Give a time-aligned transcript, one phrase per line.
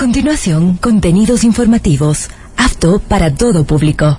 [0.00, 4.18] continuación, contenidos informativos, apto para todo público.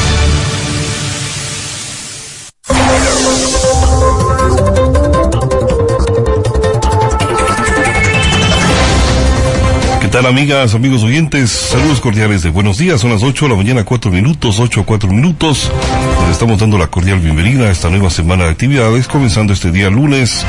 [10.21, 11.49] Tal amigas, amigos oyentes?
[11.49, 13.01] Saludos cordiales de buenos días.
[13.01, 15.71] Son las 8 de la mañana, 4 minutos, 8 a 4 minutos.
[16.21, 19.89] Les estamos dando la cordial bienvenida a esta nueva semana de actividades, comenzando este día
[19.89, 20.45] lunes,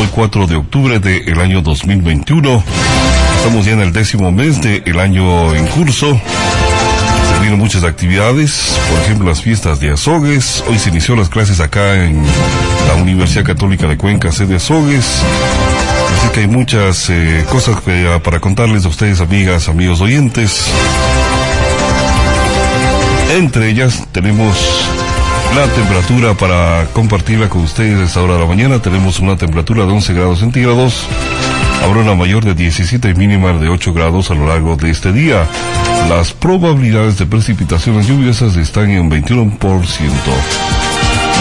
[0.00, 2.62] hoy 4 de octubre del año 2021.
[3.38, 6.20] Estamos ya en el décimo mes del año en curso.
[7.32, 10.62] Se vienen muchas actividades, por ejemplo las fiestas de Azogues.
[10.68, 12.22] Hoy se inició las clases acá en
[12.86, 15.22] la Universidad Católica de Cuenca, sede Azogues.
[16.32, 20.66] Que hay muchas eh, cosas ah, para contarles a ustedes, amigas, amigos oyentes.
[23.30, 24.88] Entre ellas tenemos
[25.54, 28.80] la temperatura para compartirla con ustedes a esta hora de la mañana.
[28.80, 31.06] Tenemos una temperatura de 11 grados centígrados.
[31.82, 35.12] Habrá una mayor de 17 y mínima de 8 grados a lo largo de este
[35.12, 35.46] día.
[36.08, 39.58] Las probabilidades de precipitaciones lluviosas están en 21%.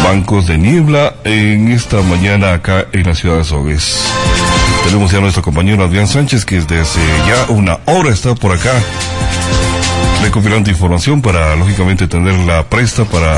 [0.04, 4.08] Bancos de niebla en esta mañana acá en la ciudad de Sogues.
[4.88, 8.72] Tenemos ya a nuestro compañero Adrián Sánchez, que desde ya una hora está por acá
[10.24, 13.36] recopilando información para, lógicamente, tenerla presta para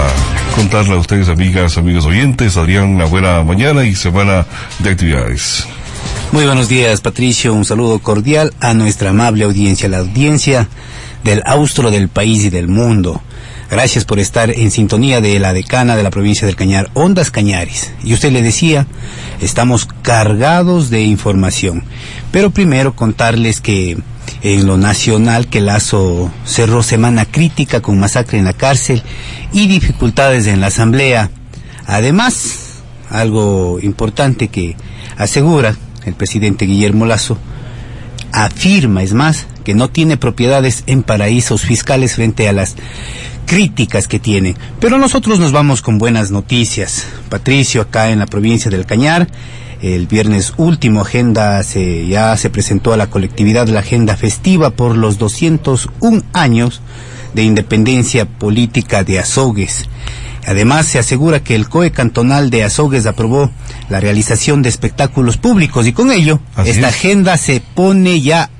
[0.55, 2.55] contarle a ustedes, amigas, amigos oyentes.
[2.55, 4.45] Adrián, una buena mañana y semana
[4.77, 5.65] de actividades.
[6.31, 7.51] Muy buenos días, Patricio.
[7.55, 10.67] Un saludo cordial a nuestra amable audiencia, la audiencia
[11.23, 13.23] del austro del país y del mundo.
[13.69, 17.91] Gracias por estar en sintonía de la decana de la provincia del Cañar, Ondas Cañaris.
[18.03, 18.87] Y usted le decía,
[19.41, 21.83] estamos cargados de información.
[22.31, 23.97] Pero primero contarles que
[24.41, 29.03] en lo nacional que Lazo cerró semana crítica con masacre en la cárcel
[29.53, 31.29] y dificultades en la asamblea.
[31.85, 34.75] Además, algo importante que
[35.17, 35.75] asegura
[36.05, 37.37] el presidente Guillermo Lazo,
[38.31, 42.75] afirma, es más, que no tiene propiedades en paraísos fiscales frente a las
[43.49, 44.55] críticas que tiene.
[44.79, 47.07] Pero nosotros nos vamos con buenas noticias.
[47.29, 49.27] Patricio, acá en la provincia del Cañar,
[49.81, 54.95] el viernes último agenda se, ya se presentó a la colectividad la agenda festiva por
[54.95, 56.81] los 201 años
[57.33, 59.89] de independencia política de Azogues.
[60.45, 63.49] Además, se asegura que el COE cantonal de Azogues aprobó
[63.89, 68.51] la realización de espectáculos públicos y con ello esta agenda se pone ya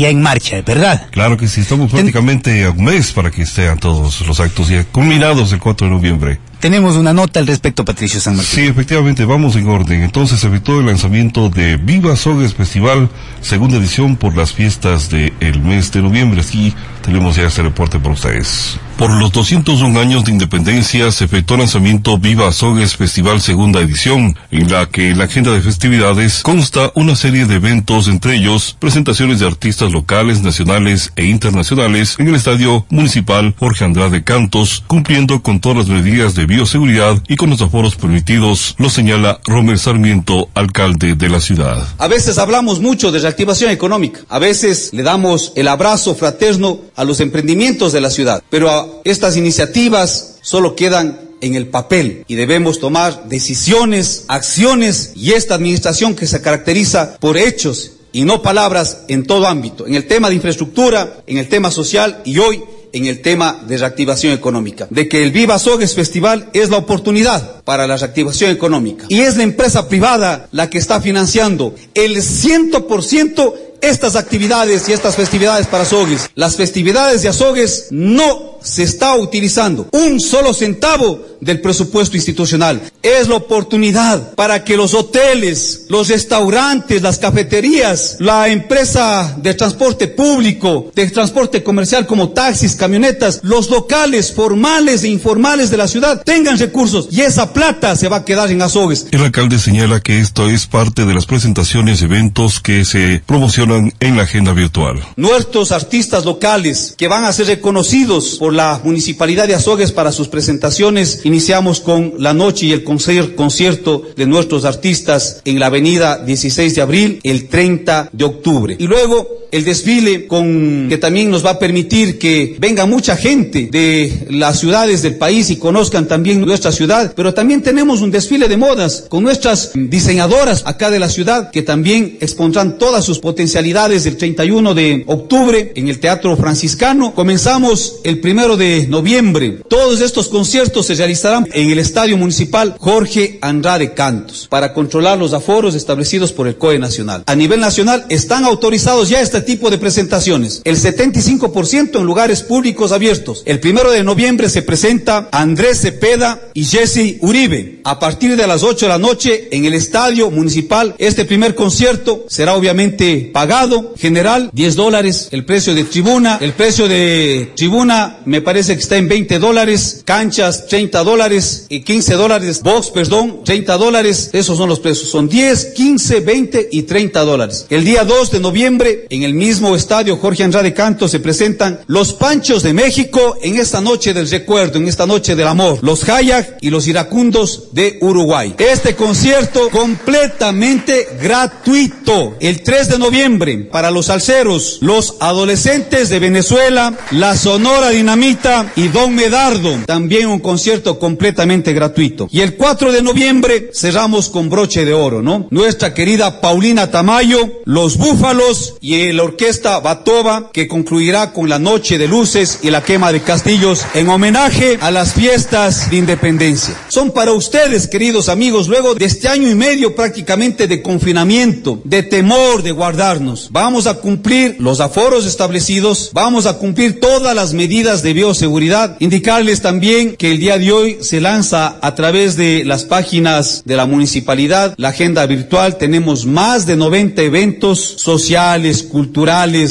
[0.00, 1.06] ya en marcha, ¿verdad?
[1.10, 4.84] Claro que sí, estamos prácticamente a un mes para que estén todos los actos ya
[4.84, 6.38] culminados el 4 de noviembre.
[6.66, 8.52] Tenemos una nota al respecto, Patricio San Martín.
[8.52, 10.02] Sí, efectivamente, vamos en orden.
[10.02, 13.08] Entonces se evitó el lanzamiento de Viva Sogues Festival,
[13.40, 16.40] segunda edición por las fiestas del mes de noviembre.
[16.40, 18.80] Así tenemos ya este reporte para ustedes.
[18.98, 24.36] Por los 201 años de independencia se efectuó el lanzamiento Viva Sogues Festival segunda edición,
[24.50, 28.74] en la que en la agenda de festividades consta una serie de eventos, entre ellos
[28.80, 35.42] presentaciones de artistas locales, nacionales e internacionales en el Estadio Municipal Jorge Andrade Cantos, cumpliendo
[35.42, 40.48] con todas las medidas de bioseguridad y con los aforos permitidos, lo señala Romer Sarmiento,
[40.54, 41.86] alcalde de la ciudad.
[41.98, 47.04] A veces hablamos mucho de reactivación económica, a veces le damos el abrazo fraterno a
[47.04, 52.80] los emprendimientos de la ciudad, pero estas iniciativas solo quedan en el papel y debemos
[52.80, 59.26] tomar decisiones, acciones y esta administración que se caracteriza por hechos y no palabras en
[59.26, 62.62] todo ámbito, en el tema de infraestructura, en el tema social y hoy
[62.92, 67.62] en el tema de reactivación económica, de que el Viva Sogues Festival es la oportunidad
[67.64, 72.86] para la reactivación económica y es la empresa privada la que está financiando el ciento
[72.86, 76.30] por ciento estas actividades y estas festividades para Azogues.
[76.34, 82.82] Las festividades de Azogues no se está utilizando un solo centavo del presupuesto institucional.
[83.02, 90.08] Es la oportunidad para que los hoteles, los restaurantes, las cafeterías, la empresa de transporte
[90.08, 96.22] público, de transporte comercial como taxis, camionetas, los locales formales e informales de la ciudad
[96.24, 99.06] tengan recursos y esa plata se va a quedar en Azogues.
[99.12, 104.16] El alcalde señala que esto es parte de las presentaciones, eventos que se promocionan en
[104.16, 105.04] la agenda virtual.
[105.16, 110.28] Nuestros artistas locales que van a ser reconocidos por la municipalidad de Azogues para sus
[110.28, 116.74] presentaciones Iniciamos con la noche y el concierto de nuestros artistas en la avenida 16
[116.74, 118.76] de abril el 30 de octubre.
[118.78, 123.68] Y luego el desfile con que también nos va a permitir que venga mucha gente
[123.70, 128.48] de las ciudades del país y conozcan también nuestra ciudad, pero también tenemos un desfile
[128.48, 134.06] de modas con nuestras diseñadoras acá de la ciudad que también expondrán todas sus potencialidades
[134.06, 137.14] el 31 de octubre en el Teatro Franciscano.
[137.14, 139.60] Comenzamos el primero de noviembre.
[139.68, 145.32] Todos estos conciertos se realizarán en el Estadio Municipal Jorge Andrade Cantos para controlar los
[145.32, 147.24] aforos establecidos por el COE Nacional.
[147.26, 150.60] A nivel nacional están autorizados ya este tipo de presentaciones.
[150.64, 153.42] El 75% en lugares públicos abiertos.
[153.46, 157.80] El primero de noviembre se presenta Andrés Cepeda y Jesse Uribe.
[157.84, 162.26] A partir de las 8 de la noche en el Estadio Municipal, este primer concierto
[162.28, 163.94] será obviamente pagado.
[163.96, 165.28] General, 10 dólares.
[165.30, 166.38] El precio de tribuna.
[166.40, 170.02] El precio de tribuna me parece que está en 20 dólares.
[170.04, 171.66] Canchas, 30 dólares.
[171.68, 172.62] Y 15 dólares.
[172.62, 174.30] Box, perdón, 30 dólares.
[174.32, 175.08] Esos son los precios.
[175.08, 177.66] Son 10, 15, 20 y 30 dólares.
[177.70, 182.12] El día 2 de noviembre, en el mismo estadio Jorge Andrade Canto, se presentan los
[182.12, 185.78] Panchos de México en esta noche del recuerdo, en esta noche del amor.
[185.82, 188.54] Los Hayak y los Iracundos de Uruguay.
[188.58, 192.36] Este concierto completamente gratuito.
[192.40, 198.88] El 3 de noviembre, para los alceros, los adolescentes de Venezuela, la Sonora Dinamita y
[198.88, 199.78] Don Medardo.
[199.86, 202.28] También un concierto completamente gratuito.
[202.30, 205.46] Y el 4 de noviembre cerramos con broche de oro, ¿no?
[205.50, 211.98] Nuestra querida Paulina Tamayo, los Búfalos y la orquesta Batoba, que concluirá con la noche
[211.98, 216.76] de luces y la quema de castillos en homenaje a las fiestas de independencia.
[216.88, 222.02] Son para ustedes, queridos amigos, luego de este año y medio prácticamente de confinamiento, de
[222.02, 223.48] temor de guardarnos.
[223.50, 228.96] Vamos a cumplir los aforos establecidos, vamos a cumplir todas las medidas de bioseguridad.
[229.00, 233.76] Indicarles también que el día de hoy se lanza a través de las páginas de
[233.76, 235.78] la municipalidad la agenda virtual.
[235.78, 239.05] Tenemos más de 90 eventos sociales, culturales,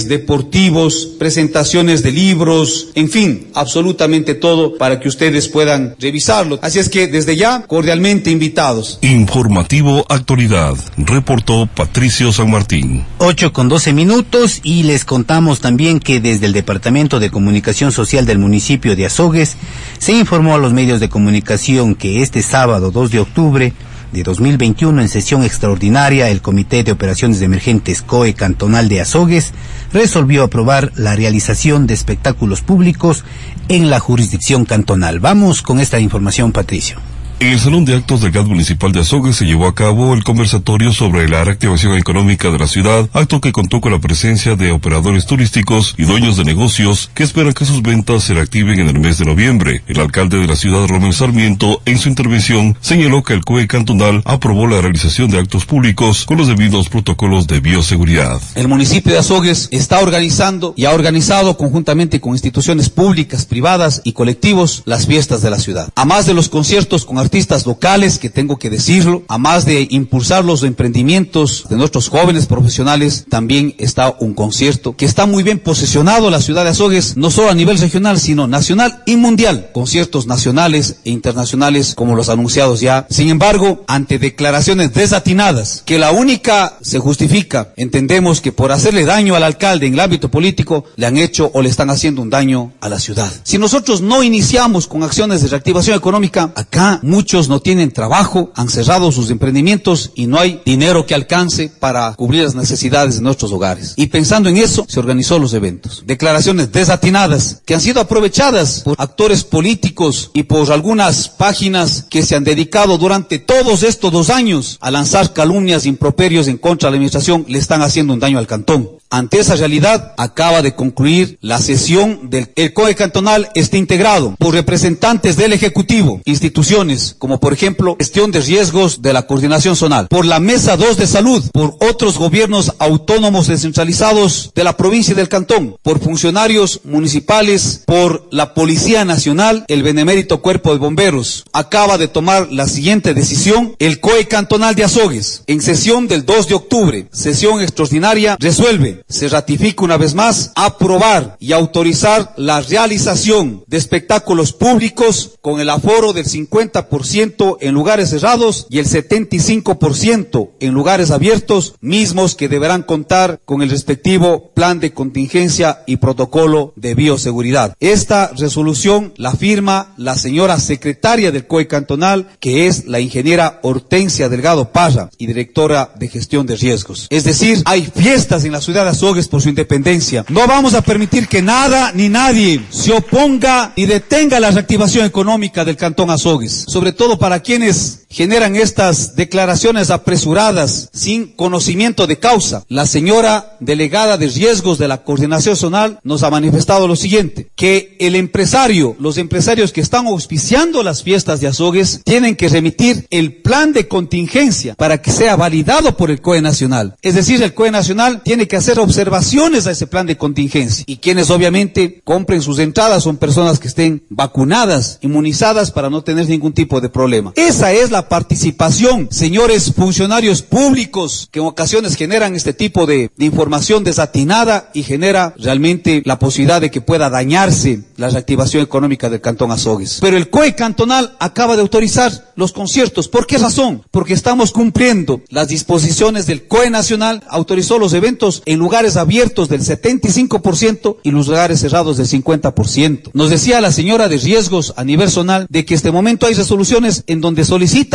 [0.08, 6.60] deportivos, presentaciones de libros, en fin, absolutamente todo para que ustedes puedan revisarlo.
[6.62, 9.00] Así es que desde ya, cordialmente invitados.
[9.02, 13.06] Informativo Actualidad, reportó Patricio San Martín.
[13.20, 18.26] 8 con 12 minutos y les contamos también que desde el Departamento de Comunicación Social
[18.26, 19.58] del municipio de Azogues
[20.00, 23.74] se informó a los medios de comunicación que este sábado 2 de octubre
[24.16, 29.52] de 2021 en sesión extraordinaria el Comité de Operaciones de Emergentes COE Cantonal de Azogues
[29.92, 33.26] resolvió aprobar la realización de espectáculos públicos
[33.68, 35.20] en la jurisdicción cantonal.
[35.20, 36.98] Vamos con esta información, Patricio.
[37.38, 40.24] En el Salón de Actos del GAT Municipal de Azogues se llevó a cabo el
[40.24, 44.72] conversatorio sobre la reactivación económica de la ciudad, acto que contó con la presencia de
[44.72, 49.00] operadores turísticos y dueños de negocios que esperan que sus ventas se reactiven en el
[49.02, 49.84] mes de noviembre.
[49.88, 54.22] El alcalde de la ciudad, Romero Sarmiento, en su intervención señaló que el CUE cantonal
[54.24, 58.42] aprobó la realización de actos públicos con los debidos protocolos de bioseguridad.
[58.56, 64.14] El municipio de Azogues está organizando y ha organizado conjuntamente con instituciones públicas, privadas y
[64.14, 65.90] colectivos las fiestas de la ciudad.
[65.96, 69.88] A más de los conciertos con artistas locales, que tengo que decirlo, a más de
[69.90, 75.58] impulsar los emprendimientos de nuestros jóvenes profesionales, también está un concierto que está muy bien
[75.60, 79.70] posicionado la ciudad de Azogues, no solo a nivel regional, sino nacional y mundial.
[79.74, 83.08] Conciertos nacionales e internacionales como los anunciados ya.
[83.10, 89.36] Sin embargo, ante declaraciones desatinadas, que la única se justifica, entendemos que por hacerle daño
[89.36, 92.74] al alcalde en el ámbito político, le han hecho o le están haciendo un daño
[92.82, 93.32] a la ciudad.
[93.44, 98.68] Si nosotros no iniciamos con acciones de reactivación económica, acá muchos no tienen trabajo, han
[98.68, 103.54] cerrado sus emprendimientos y no hay dinero que alcance para cubrir las necesidades de nuestros
[103.54, 103.94] hogares.
[103.96, 106.04] Y pensando en eso, se organizó los eventos.
[106.06, 112.36] Declaraciones desatinadas que han sido aprovechadas por actores políticos y por algunas páginas que se
[112.36, 116.96] han dedicado durante todos estos dos años a lanzar calumnias, improperios en contra de la
[116.98, 118.90] administración, le están haciendo un daño al cantón.
[119.12, 124.54] Ante esa realidad, acaba de concluir la sesión del el COE cantonal está integrado por
[124.54, 130.26] representantes del Ejecutivo, instituciones como por ejemplo gestión de riesgos de la coordinación zonal, por
[130.26, 135.78] la Mesa 2 de Salud, por otros gobiernos autónomos descentralizados de la provincia del cantón,
[135.82, 141.46] por funcionarios municipales, por la Policía Nacional, el Benemérito Cuerpo de Bomberos.
[141.54, 145.44] Acaba de tomar la siguiente decisión el COE cantonal de Azogues.
[145.48, 151.38] En sesión del 2 de octubre, sesión extraordinaria, resuelve se ratifica una vez más aprobar
[151.40, 158.68] y autorizar la realización de espectáculos públicos con el aforo del 50% en lugares cerrados
[158.70, 164.94] y el 75% en lugares abiertos, mismos que deberán contar con el respectivo plan de
[164.94, 167.76] contingencia y protocolo de bioseguridad.
[167.80, 174.30] Esta resolución la firma la señora secretaria del COE cantonal, que es la ingeniera Hortensia
[174.30, 177.08] Delgado Parra y directora de gestión de riesgos.
[177.10, 180.26] Es decir, hay fiestas en la ciudad Azogues por su independencia.
[180.30, 185.66] No vamos a permitir que nada ni nadie se oponga ni detenga la reactivación económica
[185.66, 192.64] del Cantón Azogues, sobre todo para quienes generan estas declaraciones apresuradas sin conocimiento de causa.
[192.70, 197.98] La señora delegada de riesgos de la coordinación zonal nos ha manifestado lo siguiente, que
[198.00, 203.34] el empresario, los empresarios que están auspiciando las fiestas de Azogues tienen que remitir el
[203.42, 206.96] plan de contingencia para que sea validado por el COE Nacional.
[207.02, 210.98] Es decir, el COE Nacional tiene que hacer observaciones a ese plan de contingencia y
[210.98, 216.54] quienes obviamente compren sus entradas son personas que estén vacunadas, inmunizadas para no tener ningún
[216.54, 217.34] tipo de problema.
[217.36, 223.26] Esa es la participación, señores funcionarios públicos, que en ocasiones generan este tipo de, de,
[223.26, 229.22] información desatinada y genera realmente la posibilidad de que pueda dañarse la reactivación económica del
[229.22, 230.00] Cantón Azogues.
[230.02, 233.08] Pero el COE cantonal acaba de autorizar los conciertos.
[233.08, 233.84] ¿Por qué razón?
[233.92, 239.62] Porque estamos cumpliendo las disposiciones del COE nacional, autorizó los eventos en lugares abiertos del
[239.62, 243.12] 75% y los lugares cerrados del 50%.
[243.14, 247.04] Nos decía la señora de riesgos a nivel zonal de que este momento hay resoluciones
[247.08, 247.46] en donde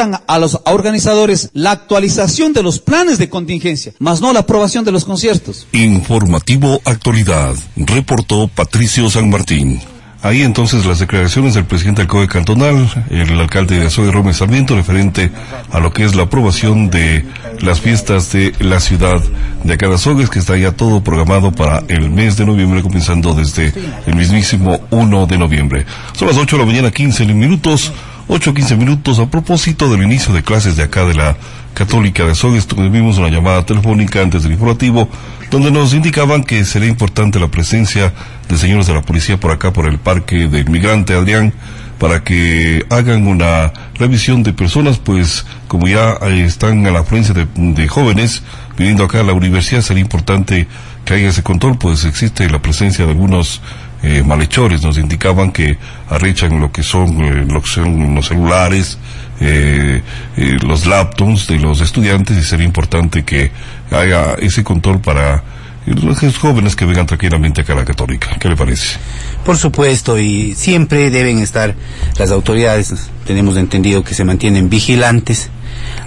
[0.01, 4.93] a los organizadores la actualización de los planes de contingencia, más no la aprobación de
[4.93, 5.67] los conciertos.
[5.73, 9.81] Informativo Actualidad, reportó Patricio San Martín.
[10.23, 14.75] Ahí entonces las declaraciones del presidente del COE cantonal, el alcalde de Azogue, Rómez Sarmiento,
[14.75, 15.31] referente
[15.71, 17.25] a lo que es la aprobación de
[17.61, 19.21] las fiestas de la ciudad
[19.65, 23.73] de Acadazogues, que está ya todo programado para el mes de noviembre, comenzando desde
[24.07, 25.87] el mismísimo 1 de noviembre.
[26.13, 27.93] Son las 8 de la mañana, 15 minutos.
[28.33, 31.37] 8 15 minutos a propósito del inicio de clases de acá de la
[31.75, 32.69] Católica de Azogues.
[32.69, 35.09] Tuvimos una llamada telefónica antes del informativo
[35.51, 38.15] donde nos indicaban que sería importante la presencia
[38.49, 41.53] de señores de la policía por acá, por el Parque del Migrante Adrián,
[41.99, 47.49] para que hagan una revisión de personas, pues como ya están a la afluencia de,
[47.57, 48.45] de jóvenes
[48.79, 50.69] viniendo acá a la universidad, sería importante
[51.05, 53.61] que haya ese control, pues existe la presencia de algunos
[54.03, 55.77] eh, malhechores, nos indicaban que
[56.09, 58.99] arrechan lo que son, eh, los celulares,
[59.41, 60.03] eh,
[60.37, 63.51] eh, los laptops de los estudiantes y sería importante que
[63.91, 65.43] haya ese control para
[65.87, 68.37] los jóvenes que vengan tranquilamente acá a la católica.
[68.39, 68.99] ¿Qué le parece?
[69.45, 71.75] Por supuesto, y siempre deben estar
[72.19, 75.49] las autoridades, tenemos entendido que se mantienen vigilantes.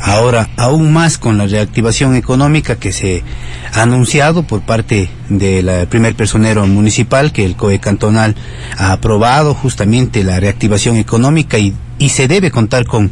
[0.05, 3.23] Ahora, aún más con la reactivación económica que se
[3.73, 8.35] ha anunciado por parte del primer personero municipal, que el COE cantonal
[8.77, 13.11] ha aprobado justamente la reactivación económica y, y se debe contar con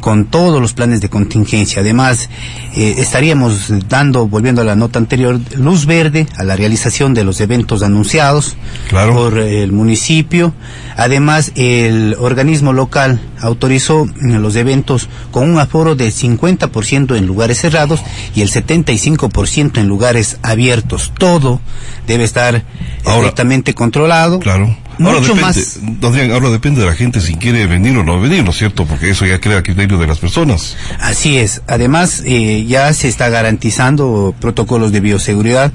[0.00, 1.80] con todos los planes de contingencia.
[1.80, 2.28] Además,
[2.76, 7.40] eh, estaríamos dando, volviendo a la nota anterior, luz verde a la realización de los
[7.40, 8.56] eventos anunciados
[8.88, 9.14] Claro.
[9.14, 10.54] por el municipio.
[10.96, 17.60] Además, el organismo local autorizó mm, los eventos con un aforo del 50% en lugares
[17.60, 18.00] cerrados
[18.34, 21.12] y el 75% en lugares abiertos.
[21.18, 21.60] Todo
[22.06, 22.64] debe estar
[23.04, 24.38] estrictamente controlado.
[24.40, 24.76] Claro.
[25.00, 26.10] Ahora Mucho depende, más.
[26.10, 28.84] Adrián, ahora depende de la gente si quiere venir o no venir, ¿no es cierto?
[28.84, 29.62] Porque eso ya crea
[29.96, 30.76] de las personas.
[31.00, 31.62] Así es.
[31.66, 35.72] Además, eh, ya se está garantizando protocolos de bioseguridad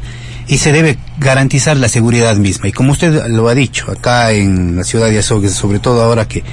[0.47, 2.67] y se debe garantizar la seguridad misma.
[2.67, 6.27] Y como usted lo ha dicho, acá en la ciudad de Azogues, sobre todo ahora
[6.27, 6.43] que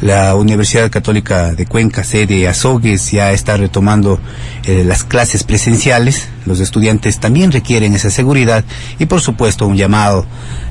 [0.00, 4.18] la Universidad Católica de Cuenca, sede Azogues, ya está retomando
[4.64, 8.64] eh, las clases presenciales, los estudiantes también requieren esa seguridad
[8.98, 10.26] y por supuesto un llamado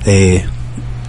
[0.05, 0.43] eh,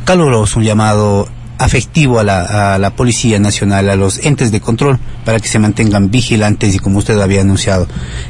[0.05, 1.29] caluroso, un llamado
[1.65, 5.59] afectivo a la, a la Policía Nacional, a los entes de control, para que se
[5.59, 7.87] mantengan vigilantes y como usted había anunciado,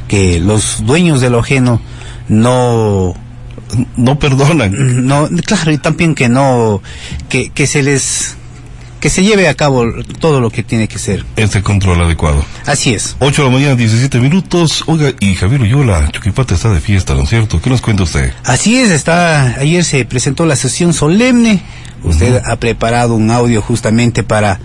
[0.07, 1.81] que los dueños de lo ajeno
[2.29, 3.13] no,
[3.97, 5.05] No perdonan.
[5.07, 6.81] no, claro, y también que no,
[7.29, 8.37] que, que se les,
[9.03, 9.83] que se lleve a cabo
[10.21, 11.25] todo lo que tiene que ser.
[11.35, 12.45] Este control adecuado.
[12.65, 13.17] Así es.
[13.19, 14.85] 8 de la mañana, 17 minutos.
[14.87, 17.61] Oiga, y Javier Oyola, Chuquipata está de fiesta, ¿no es cierto?
[17.61, 18.31] ¿Qué nos cuenta usted?
[18.45, 21.61] Así es, está, ayer se presentó la sesión solemne.
[22.01, 24.61] Usted ha preparado un audio justamente para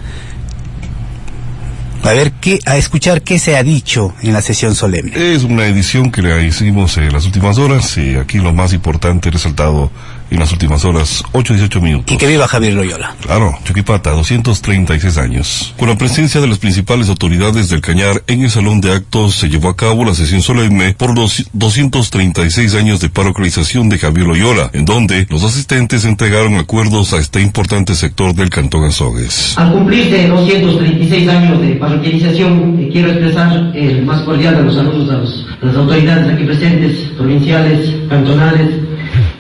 [2.05, 5.35] a ver qué, a escuchar qué se ha dicho en la sesión solemne.
[5.35, 9.31] Es una edición que le hicimos en las últimas horas y aquí lo más importante
[9.31, 9.91] resaltado
[10.31, 12.15] en las últimas horas, 8 18 minutos.
[12.15, 13.15] Y que viva Javier Loyola.
[13.23, 15.75] Claro, Chuquipata, 236 años.
[15.79, 19.49] Con la presencia de las principales autoridades del Cañar en el salón de actos se
[19.49, 24.71] llevó a cabo la sesión solemne por los 236 años de paroclización de Javier Loyola,
[24.73, 29.57] en donde los asistentes entregaron acuerdos a este importante sector del Cantón Azogues.
[29.59, 35.11] Al cumplirse 236 años de parroquialización, eh, quiero expresar el más cordial de los saludos
[35.11, 38.71] a, los- a las autoridades aquí presentes, provinciales, cantonales,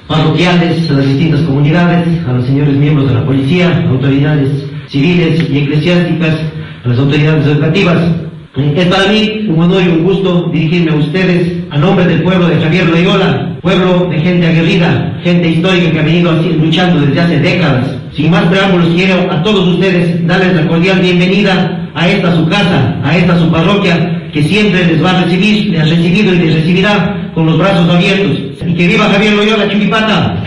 [0.08, 4.48] parroquiales, a las distintas comunidades, a los señores miembros de la policía, autoridades
[4.88, 6.34] civiles y eclesiásticas,
[6.84, 7.98] a las autoridades educativas.
[8.74, 12.48] Es para mí un honor y un gusto dirigirme a ustedes a nombre del pueblo
[12.48, 17.20] de Javier Loyola, pueblo de gente aguerrida, gente histórica que ha venido así, luchando desde
[17.20, 17.86] hace décadas.
[18.14, 22.98] Sin más preámbulos, quiero a todos ustedes darles la cordial bienvenida a esta su casa,
[23.04, 26.54] a esta su parroquia, que siempre les va a recibir, les ha recibido y les
[26.54, 28.47] recibirá con los brazos abiertos.
[28.66, 30.42] Y que viva Javier Loyola Chupipata.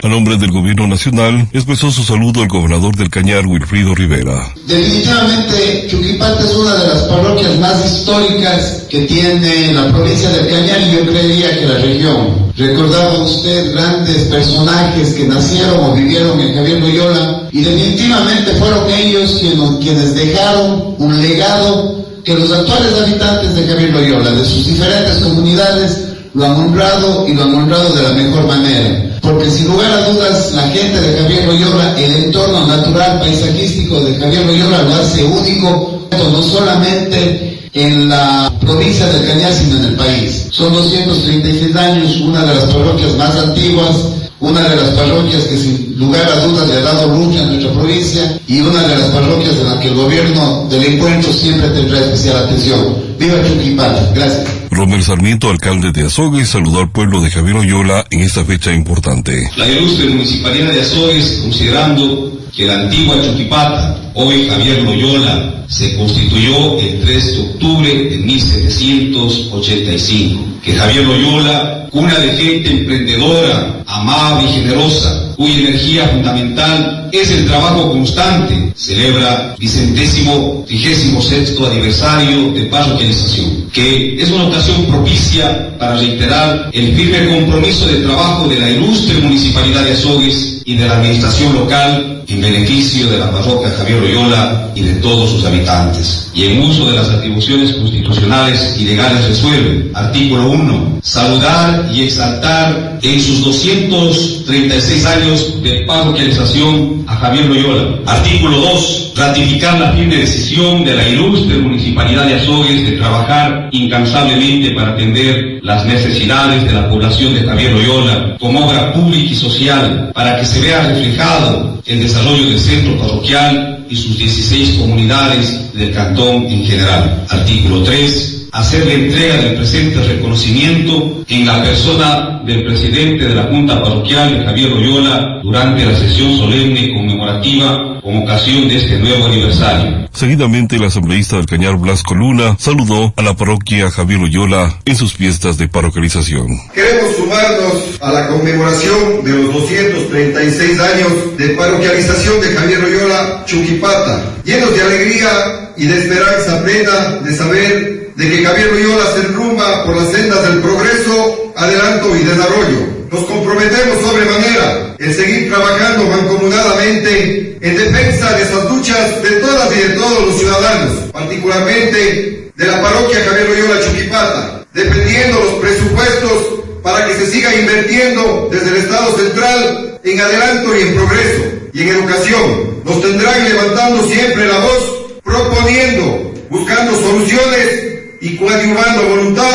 [0.00, 4.54] A nombre del gobierno nacional, expresó su saludo el gobernador del Cañar, Wilfrido Rivera.
[4.66, 10.80] Definitivamente, Chuquipata es una de las parroquias más históricas que tiene la provincia del Cañar
[10.82, 12.52] y yo creería que la región.
[12.56, 19.42] Recordaba usted grandes personajes que nacieron o vivieron en Javier Loyola y definitivamente fueron ellos
[19.80, 21.97] quienes dejaron un legado
[22.28, 27.32] que los actuales habitantes de Javier Loyola, de sus diferentes comunidades, lo han honrado y
[27.32, 29.18] lo han honrado de la mejor manera.
[29.22, 34.16] Porque sin lugar a dudas, la gente de Javier Loyola, el entorno natural paisajístico de
[34.16, 39.96] Javier Loyola lo hace único, no solamente en la provincia del Cañar, sino en el
[39.96, 40.48] país.
[40.50, 43.96] Son 236 años, una de las parroquias más antiguas,
[44.40, 47.72] una de las parroquias que sin lugar a dudas le ha dado lucha a nuestra
[47.72, 51.98] provincia y una de las parroquias en la que el gobierno del encuentro siempre tendrá
[52.00, 52.94] especial atención.
[53.18, 54.12] ¡Viva Chuquipata!
[54.14, 54.46] Gracias.
[54.70, 59.50] Romel Sarmiento, alcalde de Azogues, saludó al pueblo de Javier Oyola en esta fecha importante.
[59.56, 66.78] La ilustre municipalidad de Azogues, considerando que la antigua Chuquipata, hoy Javier Loyola, se constituyó
[66.78, 70.44] el 3 de octubre de 1785.
[70.62, 77.46] Que Javier Loyola, cuna de gente emprendedora, amable y generosa, cuya energía fundamental es el
[77.46, 85.96] trabajo constante, celebra vicentésimo trigésimo sexto aniversario de parroquialización, que es una ocasión propicia para
[85.96, 90.96] reiterar el firme compromiso de trabajo de la ilustre municipalidad de Azogues y de la
[90.96, 96.30] administración local en beneficio de la parroquia Javier Loyola y de todos sus habitantes.
[96.34, 102.98] Y en uso de las atribuciones constitucionales y legales resuelve, artículo 1, saludar y exaltar
[103.00, 108.00] en sus 236 años de parroquialización a Javier Loyola.
[108.04, 114.72] Artículo 2, ratificar la firme decisión de la ilustre municipalidad de Azogues de trabajar incansablemente
[114.72, 120.10] para atender las necesidades de la población de Javier Loyola como obra pública y social
[120.14, 125.92] para que se vea reflejado el desarrollo del centro parroquial y sus 16 comunidades del
[125.92, 127.24] cantón en general.
[127.28, 128.37] Artículo 3.
[128.52, 134.44] Hacer la entrega del presente reconocimiento en la persona del presidente de la Junta Parroquial,
[134.46, 140.08] Javier Loyola, durante la sesión solemne conmemorativa con ocasión de este nuevo aniversario.
[140.12, 145.12] Seguidamente, el asambleísta del Cañar Blasco Luna saludó a la parroquia Javier Loyola en sus
[145.12, 146.46] fiestas de parroquialización.
[146.74, 154.36] Queremos sumarnos a la conmemoración de los 236 años de parroquialización de Javier Loyola Chuquipata,
[154.44, 159.84] llenos de alegría y de esperanza plena de saber de que Javier Loyola se enrumba
[159.84, 162.80] por las sendas del progreso, adelanto y desarrollo.
[163.12, 169.78] Nos comprometemos sobremanera en seguir trabajando mancomunadamente en defensa de esas luchas de todas y
[169.82, 176.42] de todos los ciudadanos, particularmente de la parroquia Javier Loyola Chuquipata, defendiendo los presupuestos
[176.82, 181.82] para que se siga invirtiendo desde el Estado central en adelanto y en progreso y
[181.82, 182.82] en educación.
[182.84, 187.87] Nos tendrán levantando siempre la voz, proponiendo, buscando soluciones
[188.20, 189.54] y coadyuvando voluntad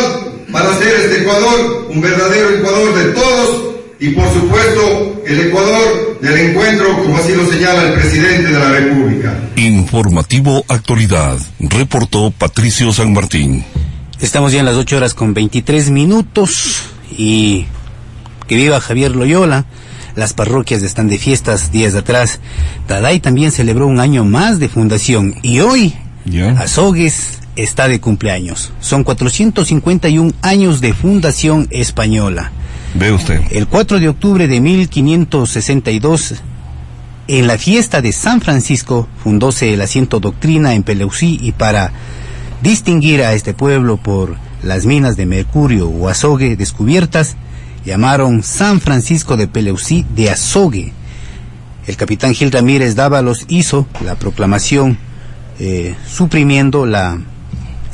[0.52, 6.38] para hacer este Ecuador un verdadero Ecuador de todos y por supuesto el Ecuador del
[6.50, 9.40] encuentro como así lo señala el presidente de la República.
[9.56, 13.64] Informativo Actualidad, reportó Patricio San Martín.
[14.20, 16.84] Estamos ya en las 8 horas con 23 minutos
[17.18, 17.66] y
[18.48, 19.66] que viva Javier Loyola.
[20.16, 22.40] Las parroquias están de fiestas días atrás.
[22.88, 25.94] Taday también celebró un año más de fundación y hoy
[26.58, 28.72] Azogues está de cumpleaños.
[28.80, 32.52] Son 451 años de fundación española.
[32.96, 33.42] Ve usted.
[33.52, 36.36] El 4 de octubre de 1562,
[37.28, 41.92] en la fiesta de San Francisco, fundóse el asiento doctrina en Peleusí y para
[42.62, 47.36] distinguir a este pueblo por las minas de mercurio o azogue descubiertas,
[47.86, 50.94] llamaron San Francisco de Peleusí de Azogue.
[51.86, 54.98] El capitán Gil Ramírez Dávalos hizo la proclamación
[55.60, 57.20] eh, suprimiendo la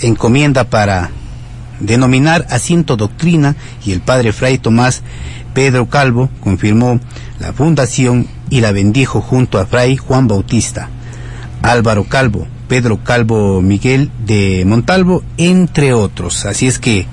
[0.01, 1.09] encomienda para
[1.79, 5.01] denominar asiento doctrina y el padre Fray Tomás
[5.53, 6.99] Pedro Calvo confirmó
[7.39, 10.89] la fundación y la bendijo junto a Fray Juan Bautista,
[11.62, 16.45] Álvaro Calvo, Pedro Calvo Miguel de Montalvo, entre otros.
[16.45, 17.05] Así es que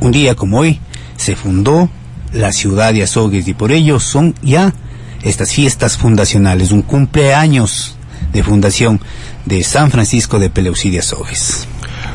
[0.00, 0.80] un día como hoy
[1.16, 1.88] se fundó
[2.32, 4.74] la ciudad de Azogues y por ello son ya
[5.22, 7.96] estas fiestas fundacionales, un cumpleaños
[8.32, 9.00] de fundación
[9.44, 11.68] de San Francisco de Peleucidia Soges.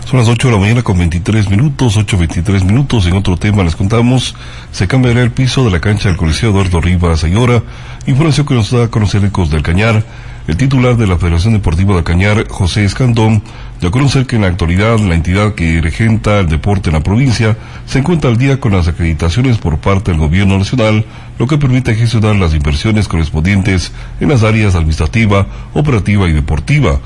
[0.09, 3.05] Son las 8 de la mañana con 23 minutos, 8.23 minutos.
[3.05, 4.35] En otro tema les contamos,
[4.71, 7.61] se cambiará el piso de la cancha del Coliseo Eduardo Rivas Ayora,
[8.07, 10.03] información que nos da a conocer Ecos del Cañar.
[10.47, 13.43] El titular de la Federación Deportiva de Cañar, José Escandón,
[13.79, 17.03] dio a conocer que en la actualidad la entidad que regenta el deporte en la
[17.03, 21.05] provincia se encuentra al día con las acreditaciones por parte del gobierno nacional,
[21.37, 25.45] lo que permite gestionar las inversiones correspondientes en las áreas administrativa,
[25.75, 26.99] operativa y deportiva.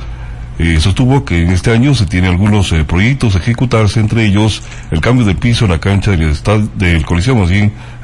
[0.60, 4.62] Eh, sostuvo que en este año se tienen algunos eh, proyectos a ejecutarse, entre ellos
[4.92, 7.50] el cambio de piso en la cancha del, estad- del Coliseo más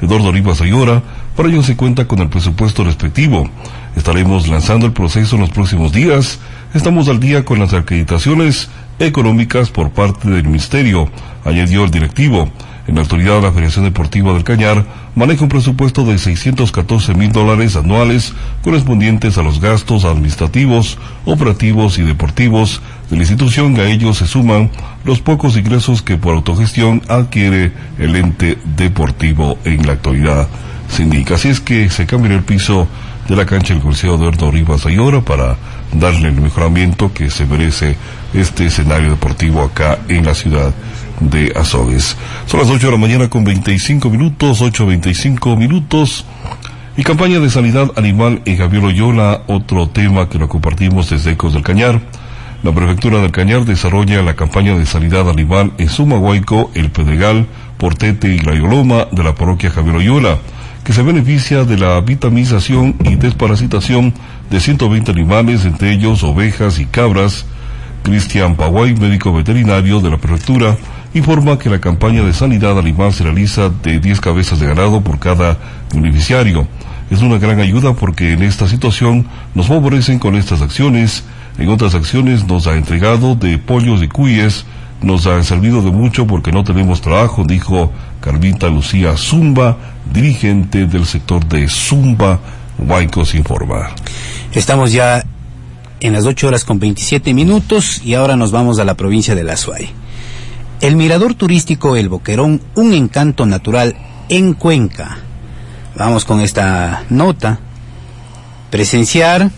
[0.02, 1.00] Eduardo Rivas Ayora.
[1.36, 3.48] Para ello se cuenta con el presupuesto respectivo.
[3.96, 6.40] Estaremos lanzando el proceso en los próximos días.
[6.74, 11.08] Estamos al día con las acreditaciones económicas por parte del Ministerio,
[11.44, 12.50] añadió el directivo.
[12.86, 17.76] En la actualidad, la Federación Deportiva del Cañar maneja un presupuesto de 614 mil dólares
[17.76, 23.78] anuales correspondientes a los gastos administrativos, operativos y deportivos de la institución.
[23.78, 24.70] A ellos se suman
[25.04, 30.48] los pocos ingresos que por autogestión adquiere el ente deportivo en la actualidad.
[30.88, 31.34] Se indica.
[31.34, 32.88] Así es que se cambiará el piso
[33.28, 35.56] de la cancha del Coliseo Eduardo Rivas Ayora para
[35.92, 37.96] darle el mejoramiento que se merece
[38.34, 40.72] este escenario deportivo acá en la ciudad
[41.20, 42.16] de Azogues.
[42.46, 46.24] Son las 8 de la mañana con 25 minutos, 8.25 minutos.
[46.96, 51.54] Y campaña de sanidad animal en Javier Loyola, otro tema que lo compartimos desde Ecos
[51.54, 52.00] del Cañar.
[52.62, 57.46] La Prefectura del Cañar desarrolla la campaña de sanidad animal en Sumahuayco, El Pedregal,
[57.78, 60.38] Portete y La Yoloma de la parroquia Javier Loyola,
[60.84, 64.12] que se beneficia de la vitamización y desparasitación
[64.50, 67.46] de 120 animales, entre ellos ovejas y cabras.
[68.02, 70.76] Cristian Paguay, médico veterinario de la prefectura,
[71.14, 75.18] informa que la campaña de sanidad animal se realiza de 10 cabezas de ganado por
[75.18, 75.58] cada
[75.92, 76.66] beneficiario.
[77.10, 81.24] Es una gran ayuda porque en esta situación nos favorecen con estas acciones.
[81.58, 84.64] En otras acciones nos ha entregado de pollos y cuyes,
[85.02, 89.76] nos ha servido de mucho porque no tenemos trabajo, dijo Carmita Lucía Zumba,
[90.12, 92.38] dirigente del sector de Zumba,
[92.78, 93.90] Huaycos informa.
[94.52, 95.24] Estamos ya
[96.00, 99.44] en las 8 horas con 27 minutos y ahora nos vamos a la provincia de
[99.44, 99.99] La Suay.
[100.80, 103.96] El mirador turístico El Boquerón, un encanto natural
[104.30, 105.18] en Cuenca.
[105.94, 107.58] Vamos con esta nota.
[108.70, 109.50] Presenciar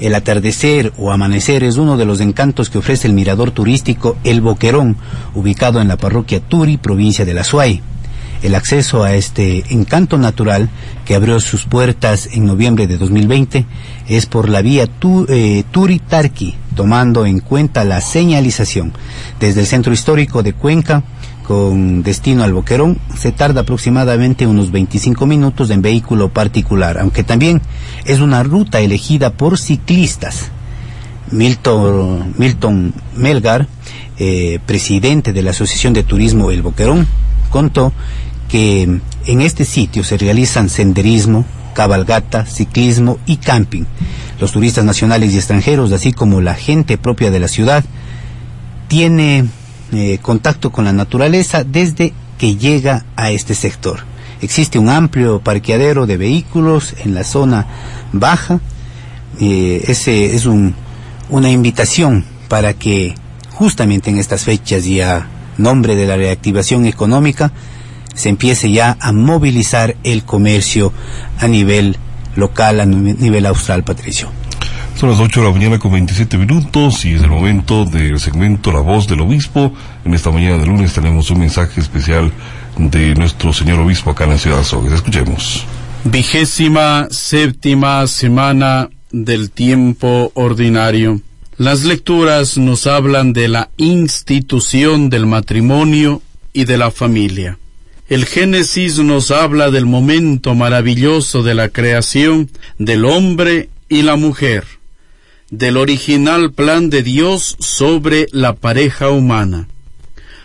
[0.00, 4.40] el atardecer o amanecer es uno de los encantos que ofrece el mirador turístico El
[4.40, 4.96] Boquerón,
[5.34, 7.82] ubicado en la parroquia Turi, provincia de La Suay.
[8.44, 10.68] El acceso a este encanto natural,
[11.06, 13.64] que abrió sus puertas en noviembre de 2020,
[14.06, 15.64] es por la vía tu, eh,
[16.76, 18.92] tomando en cuenta la señalización.
[19.40, 21.02] Desde el centro histórico de Cuenca,
[21.46, 27.62] con destino al Boquerón, se tarda aproximadamente unos 25 minutos en vehículo particular, aunque también
[28.04, 30.50] es una ruta elegida por ciclistas.
[31.30, 33.68] Milton, Milton Melgar,
[34.18, 37.06] eh, presidente de la Asociación de Turismo El Boquerón,
[37.48, 37.92] contó
[38.54, 43.82] que en este sitio se realizan senderismo, cabalgata, ciclismo y camping.
[44.38, 47.84] Los turistas nacionales y extranjeros, así como la gente propia de la ciudad,
[48.86, 49.46] tiene
[49.92, 54.04] eh, contacto con la naturaleza desde que llega a este sector.
[54.40, 57.66] Existe un amplio parqueadero de vehículos en la zona
[58.12, 58.60] baja.
[59.40, 60.76] Eh, ese es un,
[61.28, 63.16] una invitación para que
[63.50, 65.26] justamente en estas fechas y a
[65.58, 67.50] nombre de la reactivación económica
[68.14, 70.92] se empiece ya a movilizar el comercio
[71.38, 71.96] a nivel
[72.36, 74.28] local, a nivel austral, Patricio.
[74.96, 78.70] Son las 8 de la mañana con 27 minutos y es el momento del segmento
[78.70, 79.72] La Voz del Obispo.
[80.04, 82.32] En esta mañana de lunes tenemos un mensaje especial
[82.78, 84.92] de nuestro señor obispo acá en la ciudad de Azogues.
[84.92, 85.66] Escuchemos.
[86.04, 91.20] Vigésima séptima semana del tiempo ordinario.
[91.56, 96.22] Las lecturas nos hablan de la institución del matrimonio
[96.52, 97.58] y de la familia.
[98.14, 102.48] El Génesis nos habla del momento maravilloso de la creación
[102.78, 104.62] del hombre y la mujer,
[105.50, 109.66] del original plan de Dios sobre la pareja humana.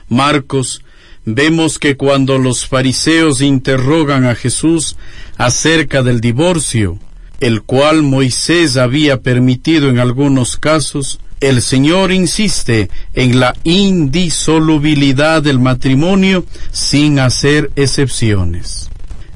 [0.08, 0.84] Marcos,
[1.26, 4.98] vemos que cuando los fariseos interrogan a Jesús
[5.38, 6.98] acerca del divorcio,
[7.40, 15.60] el cual Moisés había permitido en algunos casos, el Señor insiste en la indisolubilidad del
[15.60, 18.90] matrimonio sin hacer excepciones.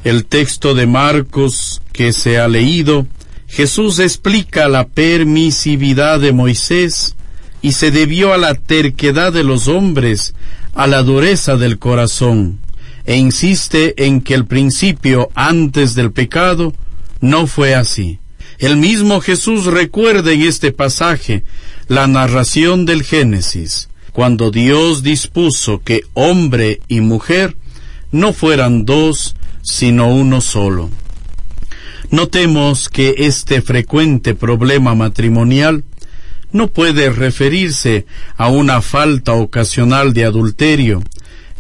[0.03, 3.07] El texto de Marcos que se ha leído,
[3.47, 7.15] Jesús explica la permisividad de Moisés
[7.61, 10.33] y se debió a la terquedad de los hombres,
[10.73, 12.59] a la dureza del corazón,
[13.05, 16.73] e insiste en que el principio antes del pecado
[17.21, 18.19] no fue así.
[18.59, 21.43] El mismo Jesús recuerda en este pasaje
[21.93, 27.55] la narración del Génesis, cuando Dios dispuso que hombre y mujer
[28.11, 30.89] no fueran dos, sino uno solo.
[32.09, 35.83] Notemos que este frecuente problema matrimonial
[36.51, 41.03] no puede referirse a una falta ocasional de adulterio,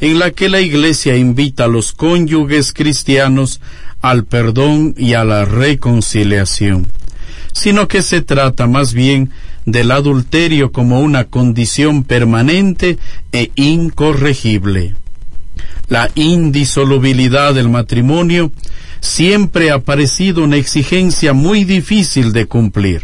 [0.01, 3.61] en la que la Iglesia invita a los cónyuges cristianos
[4.01, 6.87] al perdón y a la reconciliación,
[7.51, 9.31] sino que se trata más bien
[9.65, 12.97] del adulterio como una condición permanente
[13.31, 14.95] e incorregible.
[15.87, 18.51] La indisolubilidad del matrimonio
[18.99, 23.03] siempre ha parecido una exigencia muy difícil de cumplir.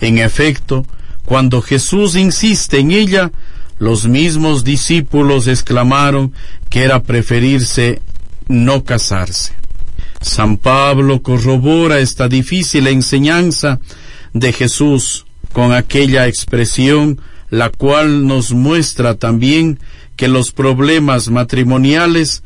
[0.00, 0.86] En efecto,
[1.24, 3.30] cuando Jesús insiste en ella,
[3.78, 6.32] los mismos discípulos exclamaron
[6.68, 8.00] que era preferirse
[8.48, 9.52] no casarse.
[10.20, 13.80] San Pablo corrobora esta difícil enseñanza
[14.32, 19.80] de Jesús con aquella expresión la cual nos muestra también
[20.16, 22.42] que los problemas matrimoniales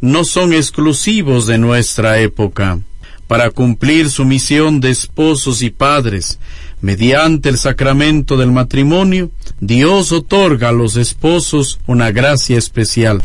[0.00, 2.78] no son exclusivos de nuestra época.
[3.26, 6.38] Para cumplir su misión de esposos y padres,
[6.82, 13.22] mediante el sacramento del matrimonio, Dios otorga a los esposos una gracia especial,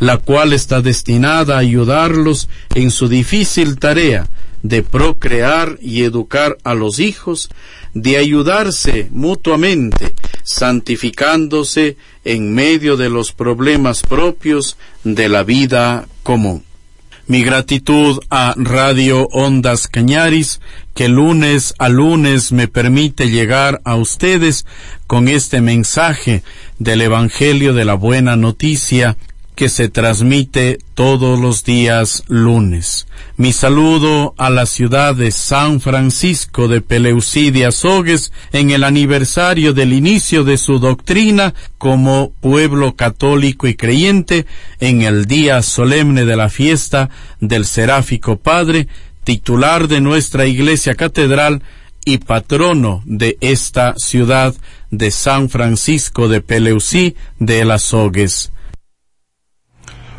[0.00, 4.28] la cual está destinada a ayudarlos en su difícil tarea
[4.62, 7.50] de procrear y educar a los hijos,
[7.94, 16.64] de ayudarse mutuamente, santificándose en medio de los problemas propios de la vida común.
[17.26, 20.60] Mi gratitud a Radio Ondas Cañaris,
[20.94, 24.66] que lunes a lunes me permite llegar a ustedes
[25.06, 26.42] con este mensaje
[26.78, 29.16] del Evangelio de la Buena Noticia
[29.54, 33.06] que se transmite todos los días lunes.
[33.36, 39.92] Mi saludo a la ciudad de San Francisco de Peleucidia Azogues en el aniversario del
[39.92, 44.46] inicio de su doctrina como pueblo católico y creyente
[44.80, 48.88] en el día solemne de la fiesta del Seráfico Padre,
[49.22, 51.62] titular de nuestra iglesia catedral
[52.04, 54.54] y patrono de esta ciudad
[54.90, 57.94] de San Francisco de Peleucí de las.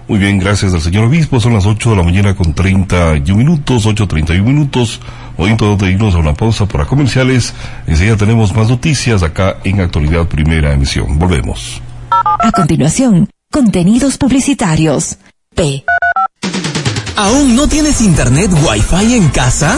[0.07, 1.39] Muy bien, gracias al señor obispo.
[1.39, 4.99] Son las 8 de la mañana con 31 minutos, 8.31 minutos.
[5.37, 7.53] Momento de irnos a una pausa para comerciales.
[7.87, 11.17] Enseguida tenemos más noticias acá en Actualidad Primera Emisión.
[11.17, 11.81] Volvemos.
[12.11, 15.17] A continuación, contenidos publicitarios.
[15.55, 15.83] P.
[17.15, 19.77] ¿Aún no tienes internet Wi-Fi en casa?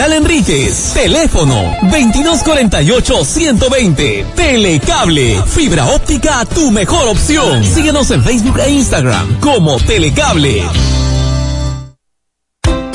[0.00, 0.92] Enríquez.
[0.94, 4.24] Teléfono 2248-120.
[4.34, 5.42] Telecable.
[5.46, 7.64] Fibra óptica, tu mejor opción.
[7.64, 10.62] Síguenos en Facebook e Instagram como Telecable.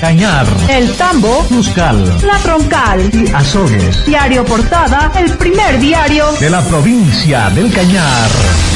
[0.00, 3.10] Cañar, El Tambo, Cuscal, La Troncal.
[3.12, 4.06] Y Azogues.
[4.06, 6.32] Diario Portada, el primer diario.
[6.40, 8.73] De la provincia del Cañar.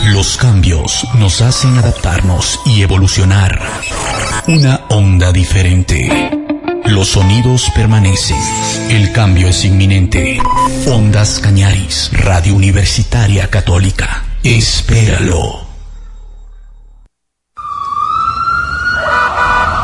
[0.07, 3.59] Los cambios nos hacen adaptarnos y evolucionar.
[4.47, 6.31] Una onda diferente.
[6.85, 8.37] Los sonidos permanecen.
[8.89, 10.41] El cambio es inminente.
[10.87, 14.23] Ondas Cañaris, Radio Universitaria Católica.
[14.43, 15.61] Espéralo.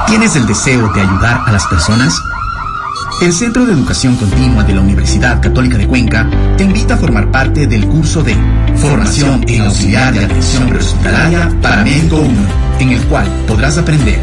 [0.08, 2.22] ¿Tienes el deseo de ayudar a las personas?
[3.20, 7.32] El Centro de Educación Continua de la Universidad Católica de Cuenca te invita a formar
[7.32, 8.36] parte del curso de
[8.76, 12.32] Formación en Auxiliar de Atención Prehospitalaria para Médico 1,
[12.80, 14.20] en el cual podrás aprender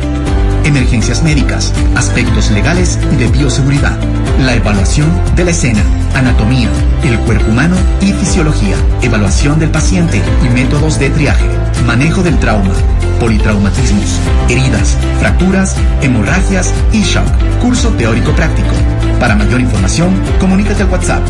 [0.64, 3.98] emergencias médicas, aspectos legales y de bioseguridad,
[4.40, 5.82] la evaluación de la escena,
[6.14, 6.68] anatomía,
[7.04, 11.44] el cuerpo humano y fisiología, evaluación del paciente y métodos de triaje,
[11.86, 12.72] manejo del trauma,
[13.20, 14.18] politraumatismos,
[14.48, 17.26] heridas, fracturas, hemorragias y shock.
[17.60, 18.74] Curso teórico práctico.
[19.20, 21.22] Para mayor información, comunícate al WhatsApp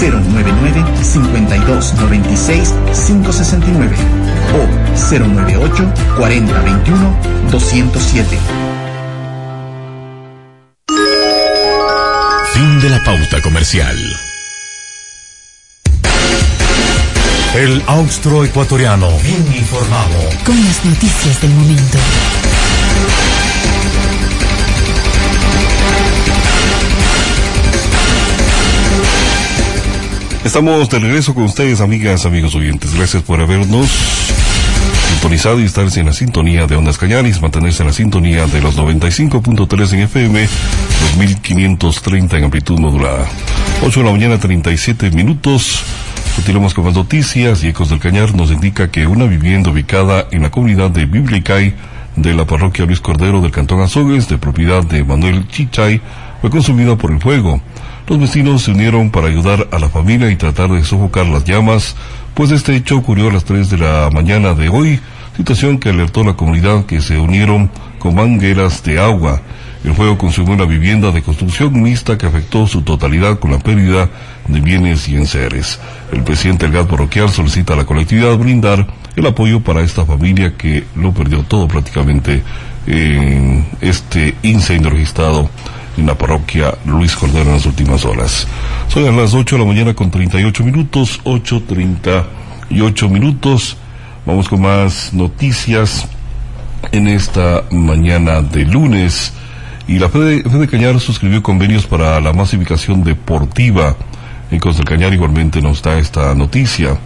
[0.00, 2.74] 099 5296
[3.06, 3.96] 569
[4.54, 4.66] o
[5.18, 7.16] 098 4021
[7.50, 8.75] 207.
[12.56, 13.98] Fin de la pauta comercial.
[17.54, 19.10] El austroecuatoriano.
[19.18, 20.14] Bien informado.
[20.42, 21.98] Con las noticias del momento.
[30.42, 32.94] Estamos de regreso con ustedes, amigas, amigos oyentes.
[32.94, 33.90] Gracias por habernos
[35.10, 38.76] sintonizado y estarse en la sintonía de Ondas Cañaris, mantenerse en la sintonía de los
[38.76, 40.48] 95.3 en FM,
[41.16, 43.26] 2530 en amplitud modulada.
[43.82, 45.82] 8 de la mañana, 37 minutos.
[46.36, 50.42] Continuamos con más noticias y Ecos del Cañar nos indica que una vivienda ubicada en
[50.42, 51.74] la comunidad de Biblicay
[52.16, 56.00] de la parroquia Luis Cordero del Cantón Azogues, de propiedad de Manuel Chichay,
[56.40, 57.60] fue consumida por el fuego.
[58.08, 61.96] Los vecinos se unieron para ayudar a la familia y tratar de sofocar las llamas,
[62.36, 65.00] pues este hecho ocurrió a las 3 de la mañana de hoy,
[65.38, 69.40] situación que alertó a la comunidad que se unieron con mangueras de agua.
[69.82, 74.10] El fuego consumió una vivienda de construcción mixta que afectó su totalidad con la pérdida
[74.48, 75.80] de bienes y enseres.
[76.12, 80.58] El presidente del GAT parroquial solicita a la colectividad brindar el apoyo para esta familia
[80.58, 82.42] que lo perdió todo prácticamente
[82.86, 85.48] en este incendio registrado
[85.96, 88.46] en la parroquia Luis Cordero en las últimas horas.
[88.88, 93.76] Son las 8 de la mañana con 38 minutos, 8.38 minutos.
[94.24, 96.08] Vamos con más noticias.
[96.92, 99.32] en esta mañana de lunes.
[99.88, 103.96] Y la Fede, Fede Cañar suscribió convenios para la masificación deportiva.
[104.50, 106.96] En Costa del Cañar igualmente nos da esta noticia.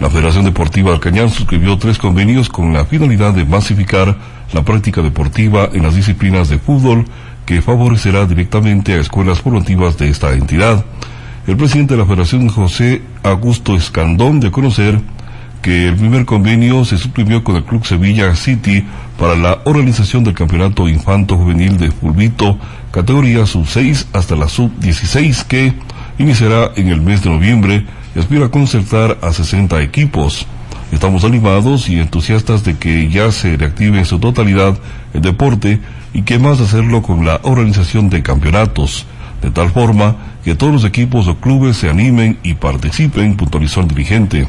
[0.00, 4.16] La Federación Deportiva del Cañar suscribió tres convenios con la finalidad de masificar
[4.52, 7.04] la práctica deportiva en las disciplinas de fútbol
[7.48, 10.84] que favorecerá directamente a escuelas formativas de esta entidad.
[11.46, 15.00] El presidente de la Federación, José Augusto Escandón, de conocer
[15.62, 18.84] que el primer convenio se suprimió con el Club Sevilla City
[19.18, 22.58] para la organización del Campeonato Infanto Juvenil de Fulvito,
[22.90, 25.72] categoría sub-6 hasta la sub-16, que
[26.18, 30.46] iniciará en el mes de noviembre y aspira concertar a 60 equipos.
[30.92, 34.76] Estamos animados y entusiastas de que ya se reactive en su totalidad
[35.14, 35.80] el deporte
[36.12, 39.06] y que más hacerlo con la organización de campeonatos,
[39.42, 43.88] de tal forma que todos los equipos o clubes se animen y participen, puntualizó el
[43.88, 44.48] dirigente.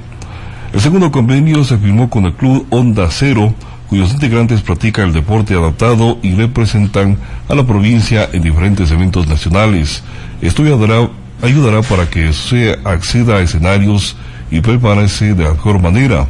[0.74, 3.54] El segundo convenio se firmó con el club Onda Cero,
[3.88, 10.04] cuyos integrantes practican el deporte adaptado y representan a la provincia en diferentes eventos nacionales.
[10.42, 11.10] Esto ayudará,
[11.42, 14.16] ayudará para que se acceda a escenarios
[14.52, 16.28] y prepárese de la mejor manera.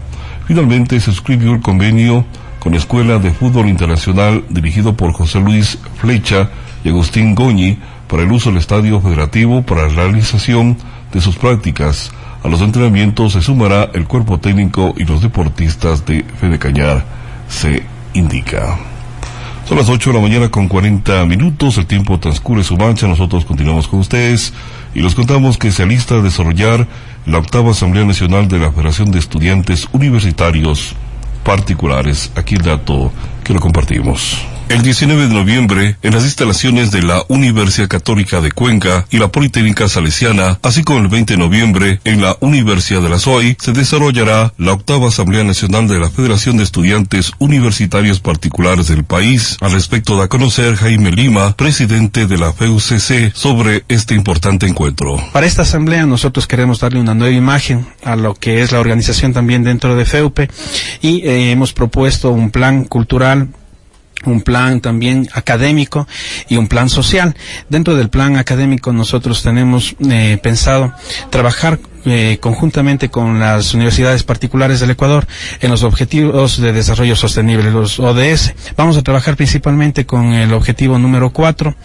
[0.47, 2.25] Finalmente se suscribió el convenio
[2.60, 6.49] con la Escuela de Fútbol Internacional dirigido por José Luis Flecha
[6.84, 10.78] y Agustín Goñi para el uso del estadio federativo para la realización
[11.12, 12.12] de sus prácticas.
[12.43, 17.05] A los entrenamientos se sumará el cuerpo técnico y los deportistas de Fede Cañar,
[17.47, 17.84] se
[18.14, 18.78] indica.
[19.66, 23.45] Son las 8 de la mañana con 40 minutos, el tiempo transcurre su mancha, nosotros
[23.45, 24.53] continuamos con ustedes
[24.95, 26.88] y les contamos que se alista a desarrollar
[27.28, 30.95] la octava Asamblea Nacional de la Federación de Estudiantes Universitarios
[31.44, 32.32] Particulares.
[32.36, 33.12] Aquí dato
[33.54, 34.38] lo compartimos.
[34.70, 39.30] El 19 de noviembre, en las instalaciones de la Universidad Católica de Cuenca y la
[39.30, 43.72] Politécnica Salesiana, así como el 20 de noviembre, en la Universidad de la SOI, se
[43.72, 49.58] desarrollará la octava Asamblea Nacional de la Federación de Estudiantes Universitarios Particulares del país.
[49.60, 55.18] Al respecto da a conocer Jaime Lima, presidente de la FEUCC, sobre este importante encuentro.
[55.34, 59.34] Para esta asamblea nosotros queremos darle una nueva imagen a lo que es la organización
[59.34, 60.47] también dentro de FEUPE
[61.02, 63.39] y eh, hemos propuesto un plan cultural
[64.26, 66.07] un plan también académico
[66.47, 67.36] y un plan social.
[67.70, 70.93] Dentro del plan académico nosotros tenemos eh, pensado
[71.30, 75.28] trabajar eh, conjuntamente con las universidades particulares del Ecuador
[75.59, 78.53] en los objetivos de desarrollo sostenible, los ODS.
[78.78, 81.76] Vamos a trabajar principalmente con el objetivo número 4,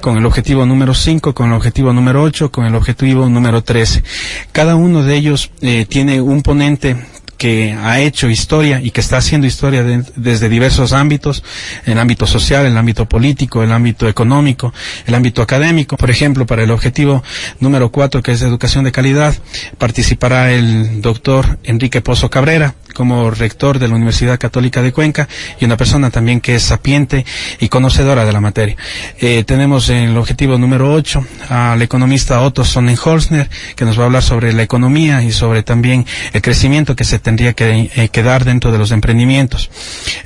[0.00, 4.04] con el objetivo número 5, con el objetivo número 8, con el objetivo número 13.
[4.52, 6.96] Cada uno de ellos eh, tiene un ponente
[7.42, 11.42] que ha hecho historia y que está haciendo historia de, desde diversos ámbitos,
[11.86, 14.72] el ámbito social, el ámbito político, el ámbito económico,
[15.06, 15.96] el ámbito académico.
[15.96, 17.24] Por ejemplo, para el objetivo
[17.58, 19.34] número cuatro, que es educación de calidad,
[19.76, 25.28] participará el doctor Enrique Pozo Cabrera como rector de la Universidad Católica de Cuenca
[25.60, 27.24] y una persona también que es sapiente
[27.60, 28.76] y conocedora de la materia.
[29.20, 34.06] Eh, tenemos en el objetivo número 8 al economista Otto Sonnenholzner, que nos va a
[34.06, 38.44] hablar sobre la economía y sobre también el crecimiento que se tendría que, eh, dar
[38.44, 39.70] dentro de los emprendimientos.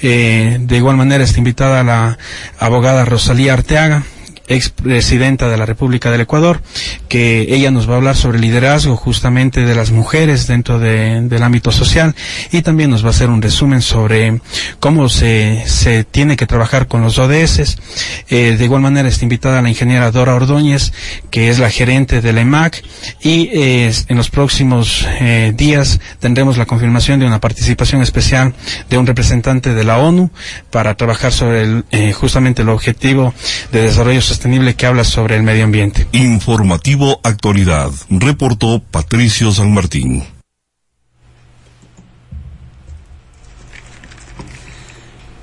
[0.02, 2.18] Eh, de igual manera está invitada la
[2.58, 4.04] abogada Rosalía Arteaga,
[4.48, 6.62] expresidenta de la República del Ecuador,
[7.08, 11.22] que ella nos va a hablar sobre el liderazgo justamente de las mujeres dentro de,
[11.22, 12.14] del ámbito social
[12.52, 14.40] y también nos va a hacer un resumen sobre
[14.80, 17.76] cómo se, se tiene que trabajar con los ODS.
[18.28, 20.92] Eh, de igual manera está invitada la ingeniera Dora Ordóñez,
[21.30, 22.82] que es la gerente de la EMAC
[23.20, 28.54] y eh, en los próximos eh, días tendremos la confirmación de una participación especial
[28.88, 30.30] de un representante de la ONU
[30.70, 33.34] para trabajar sobre el, justamente el objetivo
[33.72, 34.35] de desarrollo sostenible
[34.76, 36.06] que habla sobre el medio ambiente.
[36.12, 40.24] Informativo Actualidad, reportó Patricio San Martín.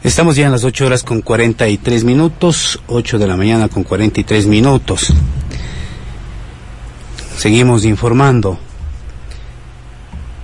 [0.03, 4.47] Estamos ya en las 8 horas con 43 minutos, 8 de la mañana con 43
[4.47, 5.13] minutos.
[7.37, 8.57] Seguimos informando.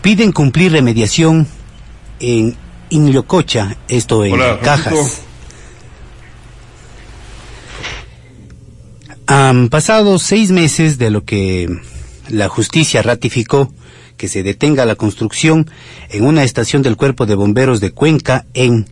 [0.02, 1.47] Piden cumplir remediación
[2.20, 2.56] en
[2.89, 5.22] Inliococha, esto en Hola, Cajas.
[9.32, 11.69] Han pasado seis meses de lo que
[12.30, 13.71] la justicia ratificó
[14.17, 15.69] que se detenga la construcción
[16.09, 18.88] en una estación del Cuerpo de Bomberos de Cuenca en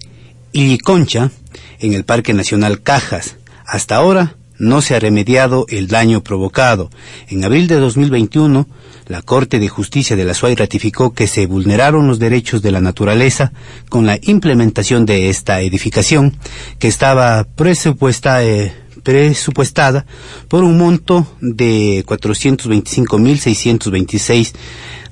[0.52, 1.32] Illiconcha,
[1.80, 3.38] en el Parque Nacional Cajas.
[3.66, 6.92] Hasta ahora no se ha remediado el daño provocado.
[7.30, 8.68] En abril de 2021,
[9.08, 12.80] la Corte de Justicia de la SUAY ratificó que se vulneraron los derechos de la
[12.80, 13.54] naturaleza
[13.90, 16.38] con la implementación de esta edificación,
[16.78, 20.06] que estaba presupuesta, eh, presupuestada
[20.50, 24.52] por un monto de 425.626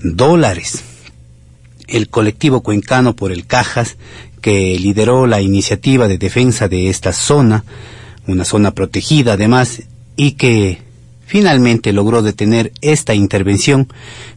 [0.02, 0.84] dólares.
[1.88, 3.96] El colectivo cuencano por el Cajas
[4.42, 7.64] que lideró la iniciativa de defensa de esta zona,
[8.28, 9.84] una zona protegida además,
[10.18, 10.82] y que
[11.26, 13.88] finalmente logró detener esta intervención,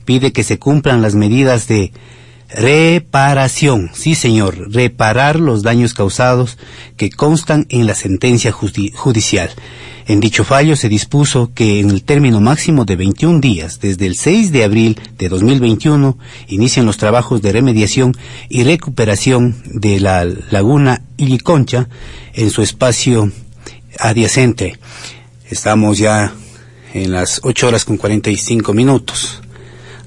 [0.04, 1.90] pide que se cumplan las medidas de
[2.48, 6.58] reparación, sí señor, reparar los daños causados
[6.96, 9.50] que constan en la sentencia judicial.
[10.06, 14.16] En dicho fallo se dispuso que en el término máximo de 21 días, desde el
[14.16, 18.16] 6 de abril de 2021, inician los trabajos de remediación
[18.48, 21.88] y recuperación de la laguna Iliconcha
[22.32, 23.30] en su espacio
[23.98, 24.78] adyacente.
[25.50, 26.32] Estamos ya
[26.94, 29.42] en las 8 horas con 45 minutos.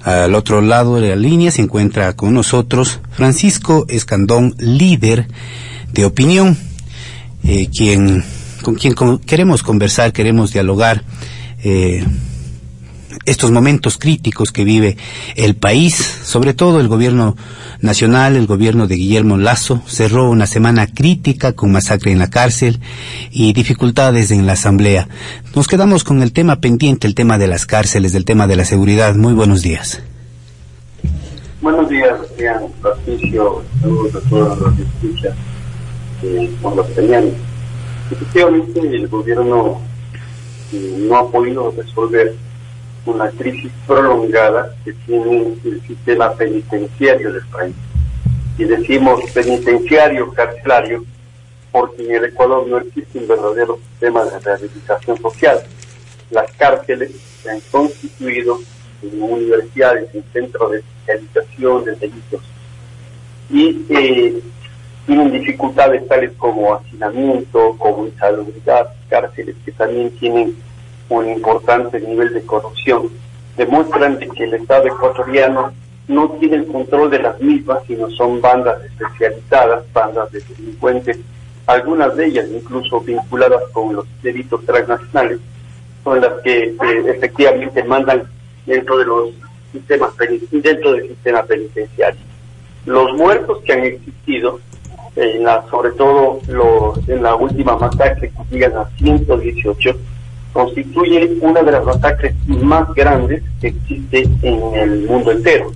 [0.04, 5.28] Al otro lado de la línea se encuentra con nosotros Francisco Escandón, líder
[5.94, 6.58] de opinión,
[7.44, 8.24] eh, quien
[8.64, 8.94] con quien
[9.26, 11.04] queremos conversar, queremos dialogar
[11.64, 12.06] eh,
[13.26, 14.98] estos momentos críticos que vive
[15.36, 17.36] el país, sobre todo el gobierno
[17.82, 22.80] nacional, el gobierno de Guillermo Lazo, cerró una semana crítica con masacre en la cárcel
[23.32, 25.08] y dificultades en la asamblea.
[25.56, 28.66] Nos quedamos con el tema pendiente, el tema de las cárceles, del tema de la
[28.66, 29.16] seguridad.
[29.16, 30.02] Muy buenos días.
[31.62, 33.00] Buenos días, a
[34.30, 34.88] todos los que
[36.24, 37.32] eh,
[38.12, 39.80] Efectivamente, el gobierno
[40.74, 42.36] eh, no ha podido resolver
[43.06, 47.76] una crisis prolongada que tiene el sistema penitenciario del país.
[48.58, 51.04] Y decimos penitenciario, carcelario,
[51.72, 55.62] porque en el Ecuador no existe un verdadero sistema de rehabilitación social.
[56.30, 58.60] Las cárceles se han constituido
[59.02, 62.42] en universidades, en centros de especialización de delitos.
[63.50, 64.42] Y eh,
[65.06, 70.56] tienen dificultades tales como hacinamiento, como insalubridad, cárceles que también tienen
[71.18, 73.10] un importante nivel de corrupción,
[73.58, 75.72] demuestran que el Estado ecuatoriano
[76.08, 81.20] no tiene el control de las mismas, sino son bandas especializadas, bandas de delincuentes,
[81.68, 85.40] algunas de ellas incluso vinculadas con los delitos transnacionales,
[86.04, 88.24] son las que eh, efectivamente mandan
[88.66, 89.30] dentro de los
[89.72, 90.12] sistemas
[90.52, 92.20] dentro del sistema penitenciario.
[92.86, 94.60] Los muertos que han existido
[95.16, 96.42] en la, sobre todo
[97.08, 99.96] en la última masacre que llegan a 118,
[100.54, 105.72] constituye una de las masacres más grandes que existe en el mundo entero.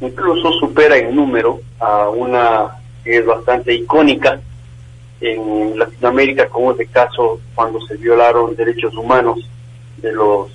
[0.00, 2.68] Incluso supera en número a una
[3.02, 4.40] que es bastante icónica
[5.20, 9.38] en Latinoamérica, como es el caso cuando se violaron derechos humanos
[9.98, 10.50] de los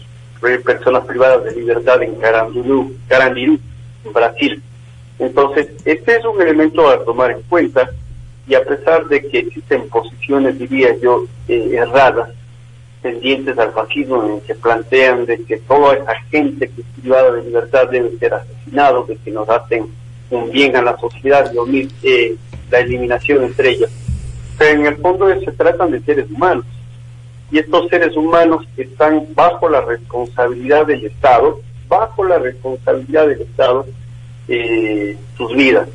[0.63, 3.59] personas privadas de libertad en Carandiru, Carandiru
[4.05, 4.61] en Brasil.
[5.17, 7.89] Entonces, este es un elemento a tomar en cuenta
[8.47, 12.29] y a pesar de que existen posiciones, diría yo, eh, erradas,
[13.01, 17.43] tendientes al fascismo, en que plantean de que toda esa gente que es privada de
[17.43, 19.87] libertad debe ser asesinado, de que nos hacen
[20.29, 22.35] un bien a la sociedad y omir eh,
[22.69, 23.89] la eliminación entre ellas.
[24.57, 26.65] Pero en el fondo se tratan de seres humanos.
[27.51, 33.87] Y estos seres humanos están bajo la responsabilidad del Estado, bajo la responsabilidad del Estado,
[34.47, 35.87] eh, sus vidas.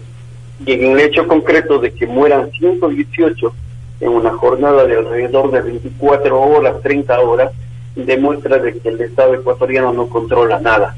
[0.66, 3.54] Y en el hecho concreto de que mueran 118
[4.00, 7.52] en una jornada de alrededor de 24 horas, 30 horas,
[7.94, 10.94] demuestra de que el Estado ecuatoriano no controla nada.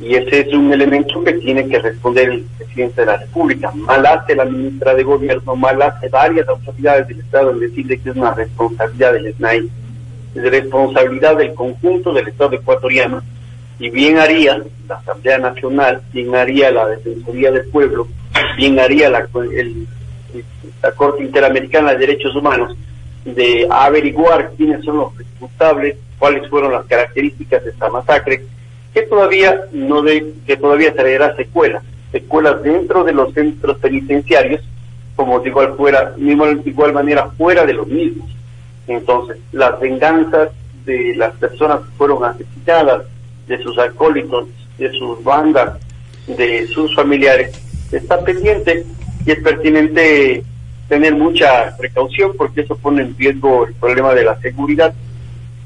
[0.00, 3.72] Y ese es un elemento que tiene que responder el presidente de la República.
[3.74, 8.10] Mal hace la ministra de Gobierno, mal hace varias autoridades del Estado en decirle que
[8.10, 9.68] es una responsabilidad del SNAI,
[10.36, 13.22] es responsabilidad del conjunto del Estado ecuatoriano.
[13.80, 18.06] Y bien haría la Asamblea Nacional, bien haría la Defensoría del Pueblo,
[18.56, 19.86] bien haría la, el,
[20.82, 22.76] la Corte Interamericana de Derechos Humanos
[23.24, 28.44] de averiguar quiénes son los responsables, cuáles fueron las características de esta masacre,
[28.94, 34.62] que todavía no de, que todavía traerá secuelas, secuelas dentro de los centros penitenciarios,
[35.14, 38.28] como de igual fuera, igual manera fuera de los mismos.
[38.86, 40.50] Entonces, las venganzas
[40.84, 43.02] de las personas que fueron asesinadas,
[43.46, 44.48] de sus acólitos,
[44.78, 45.78] de sus bandas,
[46.26, 47.52] de sus familiares,
[47.90, 48.84] está pendiente
[49.24, 50.44] y es pertinente
[50.88, 54.94] tener mucha precaución porque eso pone en riesgo el problema de la seguridad,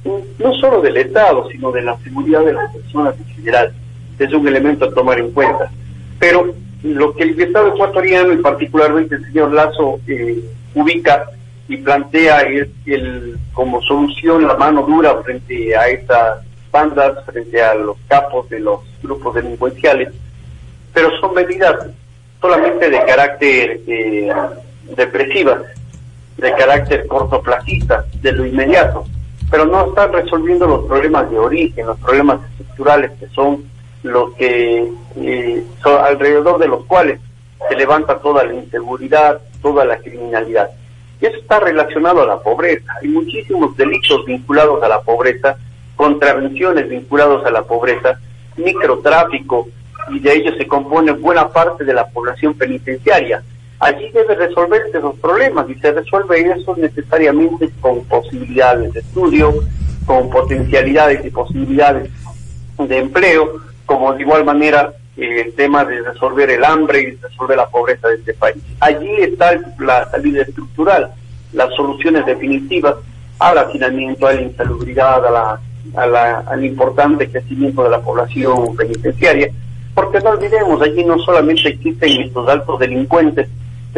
[0.05, 3.73] no solo del Estado, sino de la seguridad de las personas en general.
[4.19, 5.71] Es un elemento a tomar en cuenta.
[6.19, 10.43] Pero lo que el Estado ecuatoriano y particularmente el señor Lazo eh,
[10.75, 11.27] ubica
[11.69, 17.75] y plantea es el, como solución la mano dura frente a estas bandas, frente a
[17.75, 20.09] los capos de los grupos delincuenciales,
[20.93, 21.87] pero son medidas
[22.41, 24.33] solamente de carácter eh,
[24.97, 25.63] depresiva,
[26.37, 29.05] de carácter cortoplacista, de lo inmediato,
[29.51, 33.65] pero no están resolviendo los problemas de origen, los problemas estructurales que son
[34.03, 37.21] los que eh, son alrededor de los cuales
[37.69, 40.71] se levanta toda la inseguridad, toda la criminalidad.
[41.21, 42.93] Y eso está relacionado a la pobreza.
[43.01, 45.57] Hay muchísimos delitos vinculados a la pobreza,
[45.95, 48.19] contravenciones vinculados a la pobreza,
[48.57, 49.69] microtráfico,
[50.11, 53.43] y de ello se compone buena parte de la población penitenciaria.
[53.83, 59.53] Allí debe resolverse esos problemas y se resuelve eso necesariamente con posibilidades de estudio,
[60.07, 62.09] con potencialidades y posibilidades
[62.79, 67.57] de empleo, como de igual manera eh, el tema de resolver el hambre y resolver
[67.57, 68.63] la pobreza de este país.
[68.79, 71.11] Allí está la salida estructural,
[71.53, 72.95] las soluciones definitivas
[73.41, 75.61] al hacinamiento, a la insalubridad, a la,
[75.97, 79.49] a la, al importante crecimiento de la población penitenciaria,
[79.93, 83.49] porque no olvidemos, allí no solamente existen estos altos delincuentes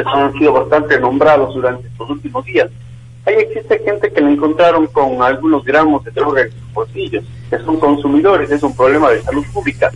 [0.03, 2.70] que han sido bastante nombrados durante estos últimos días,
[3.26, 7.59] Ahí existe gente que lo encontraron con algunos gramos de droga en sus bolsillos, que
[7.59, 9.90] son consumidores, es un problema de salud pública.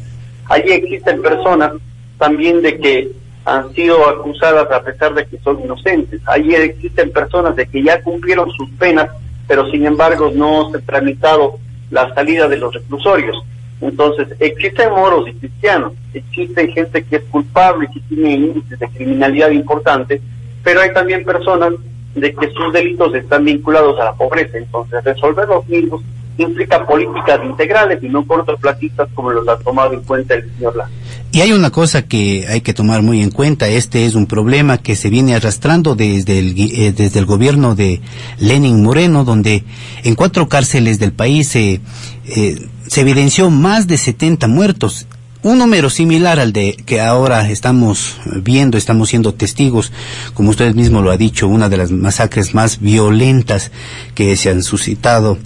[0.47, 1.73] Allí existen personas
[2.17, 3.11] también de que
[3.45, 6.23] han sido acusadas a pesar de que son inocentes.
[6.27, 9.11] Allí existen personas de que ya cumplieron sus penas,
[9.47, 11.59] pero sin embargo no se ha tramitado
[11.91, 13.37] la salida de los reclusorios.
[13.81, 18.89] Entonces, existen moros y cristianos, existe gente que es culpable y que tiene índices de
[18.89, 20.21] criminalidad importantes,
[20.65, 21.75] pero hay también personas
[22.15, 24.59] de que sus delitos están vinculados a la pobreza.
[24.59, 26.03] Entonces, resolver los mismos
[26.39, 30.89] implica políticas integrales y no cortoplacistas como los ha tomado en cuenta el señor La.
[31.31, 33.69] Y hay una cosa que hay que tomar muy en cuenta.
[33.69, 38.01] Este es un problema que se viene arrastrando desde el, eh, desde el gobierno de
[38.39, 39.65] Lenin Moreno, donde
[40.05, 41.81] en cuatro cárceles del país se,
[42.29, 45.07] eh, se evidenció más de 70 muertos
[45.43, 49.93] un número similar al de que ahora estamos viendo, estamos siendo testigos,
[50.35, 53.71] como usted mismo lo ha dicho, una de las masacres más violentas
[54.15, 55.39] que se han suscitado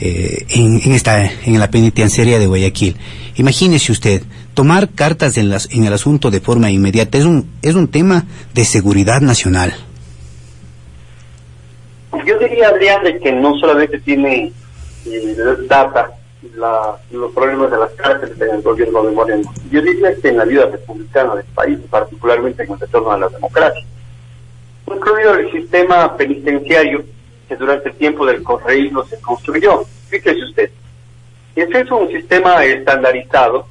[0.00, 2.96] eh, en, esta, en la penitenciaria de Guayaquil.
[3.36, 4.22] Imagínese usted,
[4.52, 8.26] tomar cartas en, las, en el asunto de forma inmediata es un, es un tema
[8.52, 9.72] de seguridad nacional.
[12.26, 14.52] Yo diría, Adrián, que no solamente tiene
[15.06, 15.36] eh,
[15.68, 16.17] data
[17.10, 19.52] los problemas de las cárceles en el gobierno de Moreno.
[19.70, 23.28] Yo diría que en la vida republicana del país, particularmente en el retorno a la
[23.28, 23.84] democracia,
[24.86, 27.04] incluido el sistema penitenciario
[27.48, 29.84] que durante el tiempo del correísmo se construyó.
[30.08, 30.70] Fíjese usted,
[31.56, 33.66] ese es un sistema estandarizado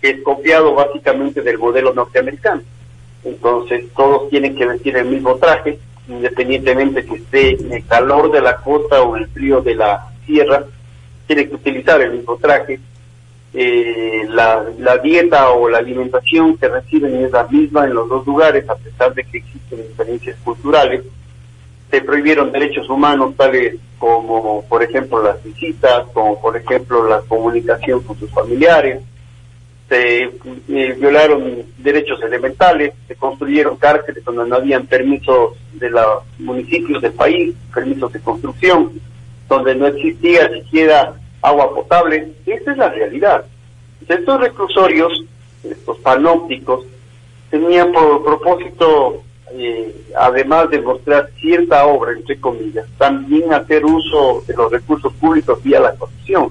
[0.00, 2.62] que es copiado básicamente del modelo norteamericano.
[3.24, 8.40] Entonces todos tienen que vestir el mismo traje, independientemente que esté en el calor de
[8.40, 10.64] la costa o en el frío de la sierra,
[11.26, 12.80] tiene que utilizar el mismo traje,
[13.54, 14.64] eh, la,
[15.02, 19.12] dieta o la alimentación que reciben es la misma en los dos lugares, a pesar
[19.14, 21.02] de que existen diferencias culturales.
[21.90, 28.02] Se prohibieron derechos humanos tales como, por ejemplo, las visitas, como, por ejemplo, la comunicación
[28.02, 29.02] con sus familiares.
[29.88, 37.02] Se eh, violaron derechos elementales, se construyeron cárceles donde no habían permisos de los municipios
[37.02, 38.92] del país, permisos de construcción
[39.52, 42.32] donde no existía siquiera agua potable.
[42.46, 43.44] Esa es la realidad.
[44.08, 45.12] Estos reclusorios,
[45.62, 46.86] estos panópticos,
[47.50, 49.22] tenían por propósito,
[49.52, 55.62] eh, además de mostrar cierta obra, entre comillas, también hacer uso de los recursos públicos
[55.62, 56.50] vía la corrupción.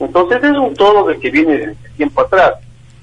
[0.00, 2.54] Entonces es un todo de que viene desde tiempo atrás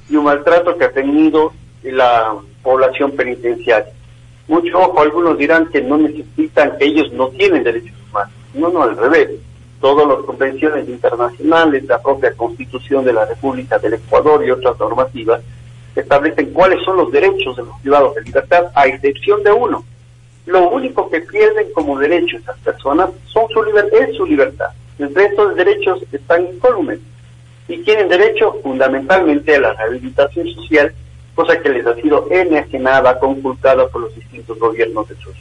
[0.10, 1.54] y un maltrato que ha tenido
[1.84, 3.94] la población penitenciaria.
[4.48, 7.99] Mucho ojo, algunos dirán que no necesitan, que ellos no tienen derechos.
[8.54, 9.30] No, no, al revés.
[9.80, 15.42] Todas las convenciones internacionales, la propia constitución de la República del Ecuador y otras normativas
[15.96, 19.84] establecen cuáles son los derechos de los privados de libertad, a excepción de uno.
[20.46, 24.70] Lo único que pierden como derecho esas personas son su es su libertad.
[24.98, 27.00] El resto de derechos están incólumes
[27.68, 30.94] y tienen derecho fundamentalmente a la rehabilitación social,
[31.36, 35.36] cosa que les ha sido enajenada, conculcada por los distintos gobiernos de sus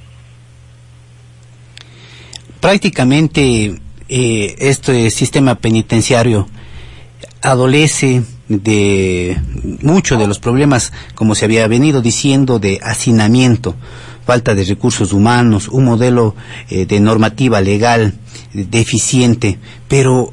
[2.60, 6.48] prácticamente eh, este sistema penitenciario
[7.42, 9.40] adolece de
[9.82, 13.76] muchos de los problemas, como se había venido diciendo, de hacinamiento,
[14.24, 16.34] falta de recursos humanos, un modelo
[16.70, 18.14] eh, de normativa legal
[18.52, 20.32] deficiente, pero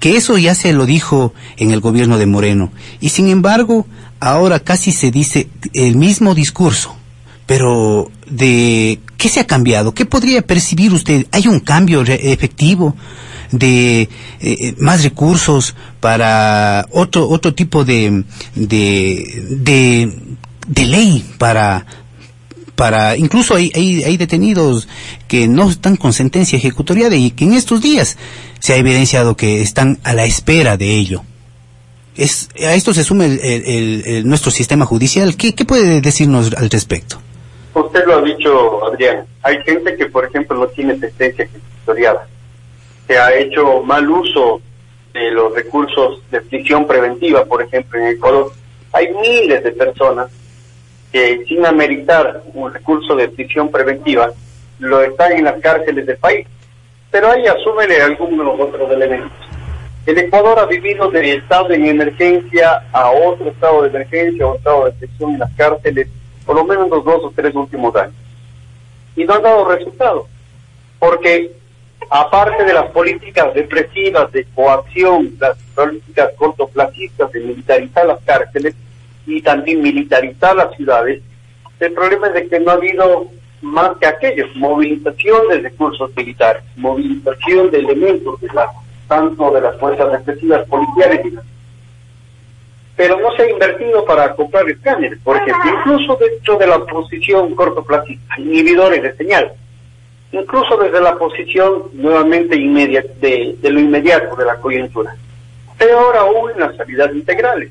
[0.00, 2.72] que eso ya se lo dijo en el gobierno de Moreno.
[3.00, 3.86] Y sin embargo,
[4.18, 6.96] ahora casi se dice el mismo discurso,
[7.46, 11.26] pero de qué se ha cambiado, qué podría percibir usted.
[11.30, 12.96] ¿Hay un cambio efectivo
[13.52, 14.08] de
[14.40, 18.24] eh, más recursos para otro otro tipo de
[18.56, 20.12] de,
[20.66, 21.86] de, ley para
[22.74, 24.88] para incluso hay, hay, detenidos
[25.28, 28.16] que no están con sentencia ejecutoriada y que en estos días
[28.58, 31.22] se ha evidenciado que están a la espera de ello.
[32.16, 35.36] Es, a esto se sume el, nuestro sistema judicial.
[35.36, 37.20] ¿Qué, ¿Qué puede decirnos al respecto?
[37.74, 39.24] Usted lo ha dicho, Adrián.
[39.42, 42.26] Hay gente que, por ejemplo, no tiene sentencia custodiada.
[43.06, 44.60] Se ha hecho mal uso
[45.14, 48.52] de los recursos de prisión preventiva, por ejemplo, en Ecuador.
[48.92, 50.30] Hay miles de personas
[51.10, 54.30] que, sin ameritar un recurso de prisión preventiva,
[54.78, 56.46] lo están en las cárceles del país.
[57.10, 59.32] Pero ahí asúmele algunos otros elementos.
[60.04, 64.84] El Ecuador ha vivido de estado de emergencia a otro estado de emergencia o estado
[64.84, 66.08] de excepción en las cárceles
[66.52, 68.14] por lo menos los dos o tres últimos años.
[69.16, 70.26] Y no han dado resultados,
[70.98, 71.50] porque
[72.10, 78.74] aparte de las políticas represivas de coacción, las políticas cortoplacistas de militarizar las cárceles
[79.26, 81.22] y también militarizar las ciudades,
[81.80, 83.28] el problema es de que no ha habido
[83.62, 88.70] más que aquello, movilización de recursos militares, movilización de elementos de la
[89.08, 91.32] tanto de las fuerzas represivas policiales
[92.96, 97.54] pero no se ha invertido para comprar escáneres, por ejemplo, incluso dentro de la posición
[97.54, 99.52] cortoplacista, inhibidores de señal,
[100.30, 105.14] incluso desde la posición nuevamente inmediata, de, de lo inmediato de la coyuntura.
[105.78, 107.70] Peor aún en las salidas integrales.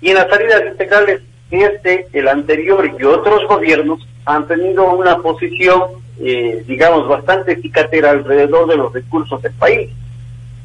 [0.00, 5.82] Y en las salidas integrales, este, el anterior y otros gobiernos han tenido una posición,
[6.20, 9.90] eh, digamos, bastante cicatera alrededor de los recursos del país.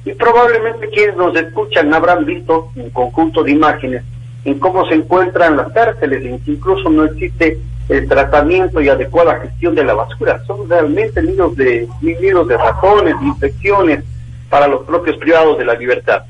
[0.08, 4.04] Y probablemente quienes nos escuchan habrán visto un conjunto de imágenes
[4.46, 9.42] en cómo se encuentran las cárceles, en que incluso no existe el tratamiento y adecuada
[9.42, 10.42] gestión de la basura.
[10.46, 14.06] Son realmente nidos de, nidos de ratones, de infecciones
[14.50, 16.24] para los propios privados de la libertad.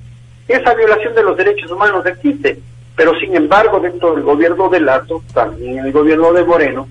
[0.47, 2.57] Esa violación de los derechos humanos existe,
[2.95, 6.87] pero sin embargo dentro del gobierno de Lazo, también el gobierno de Moreno,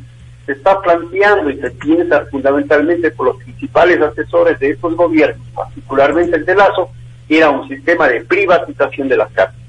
[0.46, 6.36] se está planteando y se piensa fundamentalmente por los principales asesores de estos gobiernos, particularmente
[6.36, 6.90] el de Lazo,
[7.28, 9.66] era un sistema de privatización de las cárceles.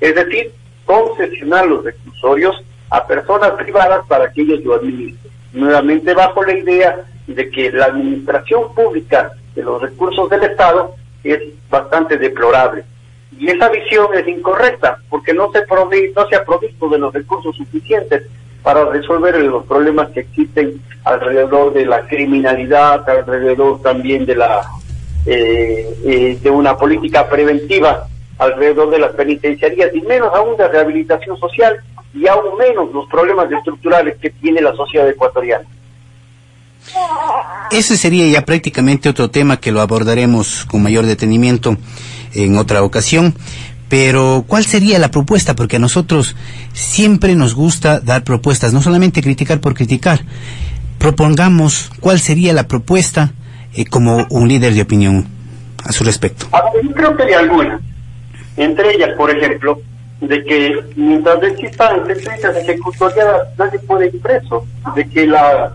[0.00, 0.50] Es decir,
[0.84, 2.56] concesionar los reclusorios
[2.90, 5.32] a personas privadas para que ellos lo administren.
[5.52, 6.96] Nuevamente bajo la idea
[7.28, 12.84] de que la administración pública de los recursos del Estado es bastante deplorable.
[13.38, 15.60] Y esa visión es incorrecta, porque no se,
[16.14, 18.24] no se ha provisto de los recursos suficientes
[18.62, 24.62] para resolver los problemas que existen alrededor de la criminalidad, alrededor también de la
[25.26, 28.06] eh, eh, de una política preventiva
[28.38, 31.76] alrededor de las penitenciarías y menos aún de rehabilitación social
[32.14, 35.66] y aún menos los problemas estructurales que tiene la sociedad ecuatoriana.
[37.70, 41.76] Ese sería ya prácticamente otro tema que lo abordaremos con mayor detenimiento
[42.32, 43.34] en otra ocasión.
[43.90, 45.56] Pero, ¿cuál sería la propuesta?
[45.56, 46.36] Porque a nosotros
[46.72, 50.20] siempre nos gusta dar propuestas, no solamente criticar por criticar.
[50.98, 53.32] Propongamos cuál sería la propuesta
[53.74, 55.26] eh, como un líder de opinión
[55.84, 56.46] a su respecto.
[56.84, 57.80] yo creo que hay algunas.
[58.56, 59.80] Entre ellas, por ejemplo,
[60.20, 65.72] de que mientras existan sentencias ejecutoriadas nadie puede ir preso, de que la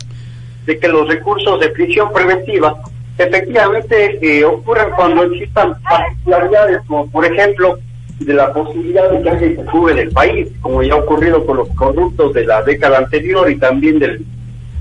[0.66, 2.82] de que los recursos de prisión preventiva
[3.18, 7.80] efectivamente eh, ocurran cuando existan particularidades como por ejemplo
[8.20, 11.58] de la posibilidad de que alguien se fugue del país, como ya ha ocurrido con
[11.58, 14.26] los corruptos de la década anterior y también del,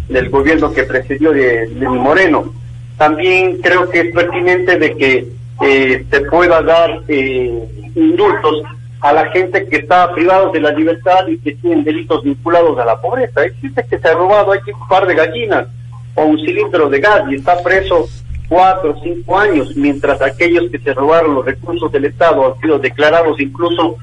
[0.09, 2.53] del gobierno que precedió de, de Moreno.
[2.97, 5.29] También creo que es pertinente de que
[5.63, 7.53] eh, se pueda dar eh,
[7.95, 8.63] indultos
[9.01, 12.85] a la gente que está privados de la libertad y que tienen delitos vinculados a
[12.85, 13.45] la pobreza.
[13.45, 15.67] Existe que se ha robado aquí un par de gallinas
[16.15, 18.09] o un cilindro de gas y está preso
[18.49, 22.79] cuatro o cinco años, mientras aquellos que se robaron los recursos del Estado han sido
[22.79, 23.97] declarados incluso,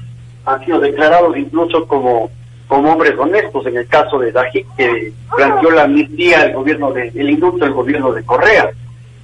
[0.44, 2.30] han sido declarados incluso como,
[2.66, 7.08] como hombres honestos, en el caso de Dají, que planteó la amnistía el gobierno de,
[7.14, 8.70] el indulto del gobierno de Correa.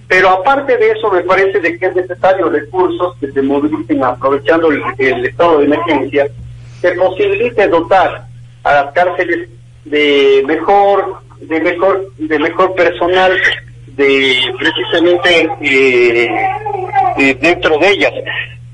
[0.07, 4.71] Pero aparte de eso, me parece de que es necesario recursos que se movilicen aprovechando
[4.71, 6.27] el, el estado de emergencia,
[6.81, 8.25] que posibilite dotar
[8.63, 9.51] a las cárceles
[9.85, 13.33] de mejor, de mejor, de mejor personal
[13.99, 18.13] de precisamente eh, dentro de ellas.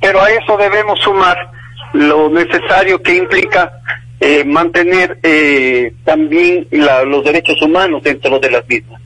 [0.00, 1.50] Pero a eso debemos sumar
[1.94, 3.72] lo necesario que implica
[4.20, 9.00] eh, mantener eh, también los derechos humanos dentro de las mismas.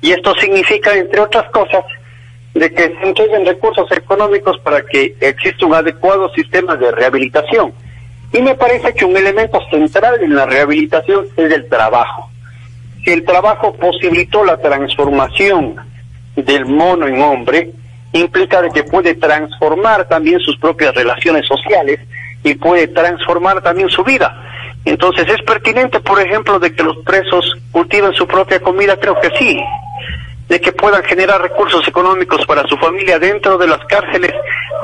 [0.00, 1.84] Y esto significa, entre otras cosas,
[2.54, 7.74] de que se entreguen recursos económicos para que exista un adecuado sistema de rehabilitación.
[8.32, 12.30] Y me parece que un elemento central en la rehabilitación es el trabajo
[13.12, 15.76] el trabajo posibilitó la transformación
[16.36, 17.70] del mono en hombre,
[18.12, 22.00] implica de que puede transformar también sus propias relaciones sociales
[22.44, 24.44] y puede transformar también su vida.
[24.84, 28.96] Entonces, ¿es pertinente, por ejemplo, de que los presos cultiven su propia comida?
[28.96, 29.60] Creo que sí.
[30.48, 34.32] De que puedan generar recursos económicos para su familia dentro de las cárceles,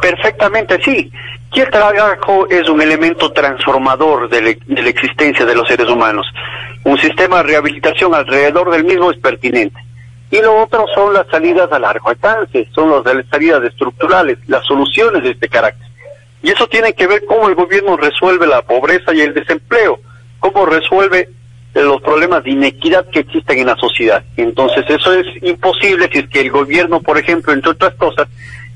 [0.02, 1.10] perfectamente sí.
[1.54, 6.26] Y el trabajo es un elemento transformador de, de la existencia de los seres humanos.
[6.84, 9.78] Un sistema de rehabilitación alrededor del mismo es pertinente.
[10.30, 15.22] Y lo otro son las salidas a largo alcance, son las salidas estructurales, las soluciones
[15.22, 15.88] de este carácter.
[16.42, 19.98] Y eso tiene que ver cómo el gobierno resuelve la pobreza y el desempleo,
[20.40, 21.30] cómo resuelve
[21.74, 24.22] los problemas de inequidad que existen en la sociedad.
[24.36, 28.28] Entonces eso es imposible si es que el gobierno, por ejemplo, entre otras cosas,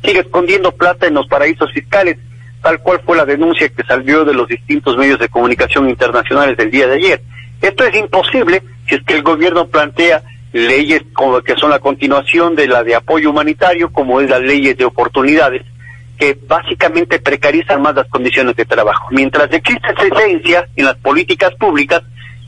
[0.02, 2.16] sigue escondiendo plata en los paraísos fiscales,
[2.62, 6.70] tal cual fue la denuncia que salió de los distintos medios de comunicación internacionales del
[6.70, 7.22] día de ayer.
[7.60, 12.54] Esto es imposible si es que el gobierno plantea leyes como que son la continuación
[12.54, 15.62] de la de apoyo humanitario, como es las leyes de oportunidades,
[16.18, 19.08] que básicamente precarizan más las condiciones de trabajo.
[19.10, 22.02] Mientras existe esencia en las políticas públicas,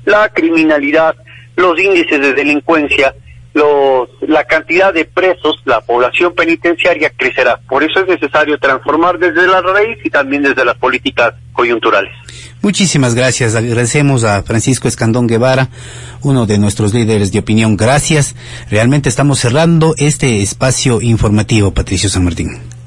[0.05, 1.15] la criminalidad,
[1.57, 3.15] los índices de delincuencia,
[3.53, 7.59] los, la cantidad de presos, la población penitenciaria crecerá.
[7.69, 12.13] Por eso es necesario transformar desde la raíz y también desde las políticas coyunturales.
[12.63, 13.55] Muchísimas gracias.
[13.55, 15.71] Agradecemos a Francisco Escandón Guevara,
[16.23, 17.77] uno de nuestros líderes de opinión.
[17.77, 18.35] Gracias.
[18.71, 22.80] Realmente estamos cerrando este espacio informativo, Patricio San Martín.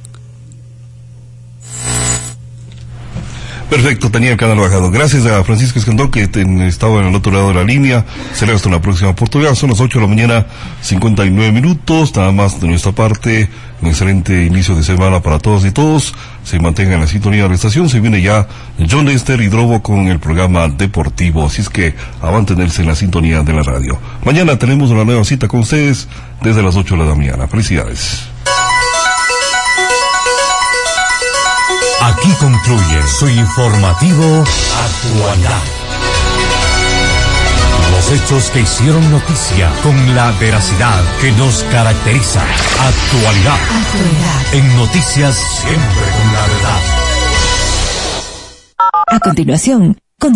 [3.70, 4.92] Perfecto, tenía el canal bajado.
[4.92, 6.30] Gracias a Francisco Escandón que
[6.68, 8.06] estaba en el otro lado de la línea.
[8.34, 9.56] Será hasta una próxima oportunidad.
[9.56, 10.46] Son las 8 de la mañana,
[10.82, 12.16] 59 minutos.
[12.16, 13.50] Nada más de nuestra parte.
[13.82, 16.14] Un excelente inicio de semana para todos y todos.
[16.44, 17.90] Se mantengan en la sintonía de la estación.
[17.90, 18.48] Se viene ya
[18.90, 21.46] John Lester y Drobo con el programa deportivo.
[21.46, 23.98] Así es que a mantenerse en la sintonía de la radio.
[24.24, 26.08] Mañana tenemos una nueva cita con ustedes
[26.42, 27.48] desde las 8 de la mañana.
[27.48, 28.33] Felicidades.
[32.06, 35.64] Aquí concluye su informativo Actualidad.
[37.92, 42.42] Los hechos que hicieron noticia con la veracidad que nos caracteriza.
[42.42, 43.56] Actualidad.
[43.56, 44.54] Actualidad.
[44.54, 46.82] En noticias siempre con la verdad.
[49.08, 49.98] A continuación,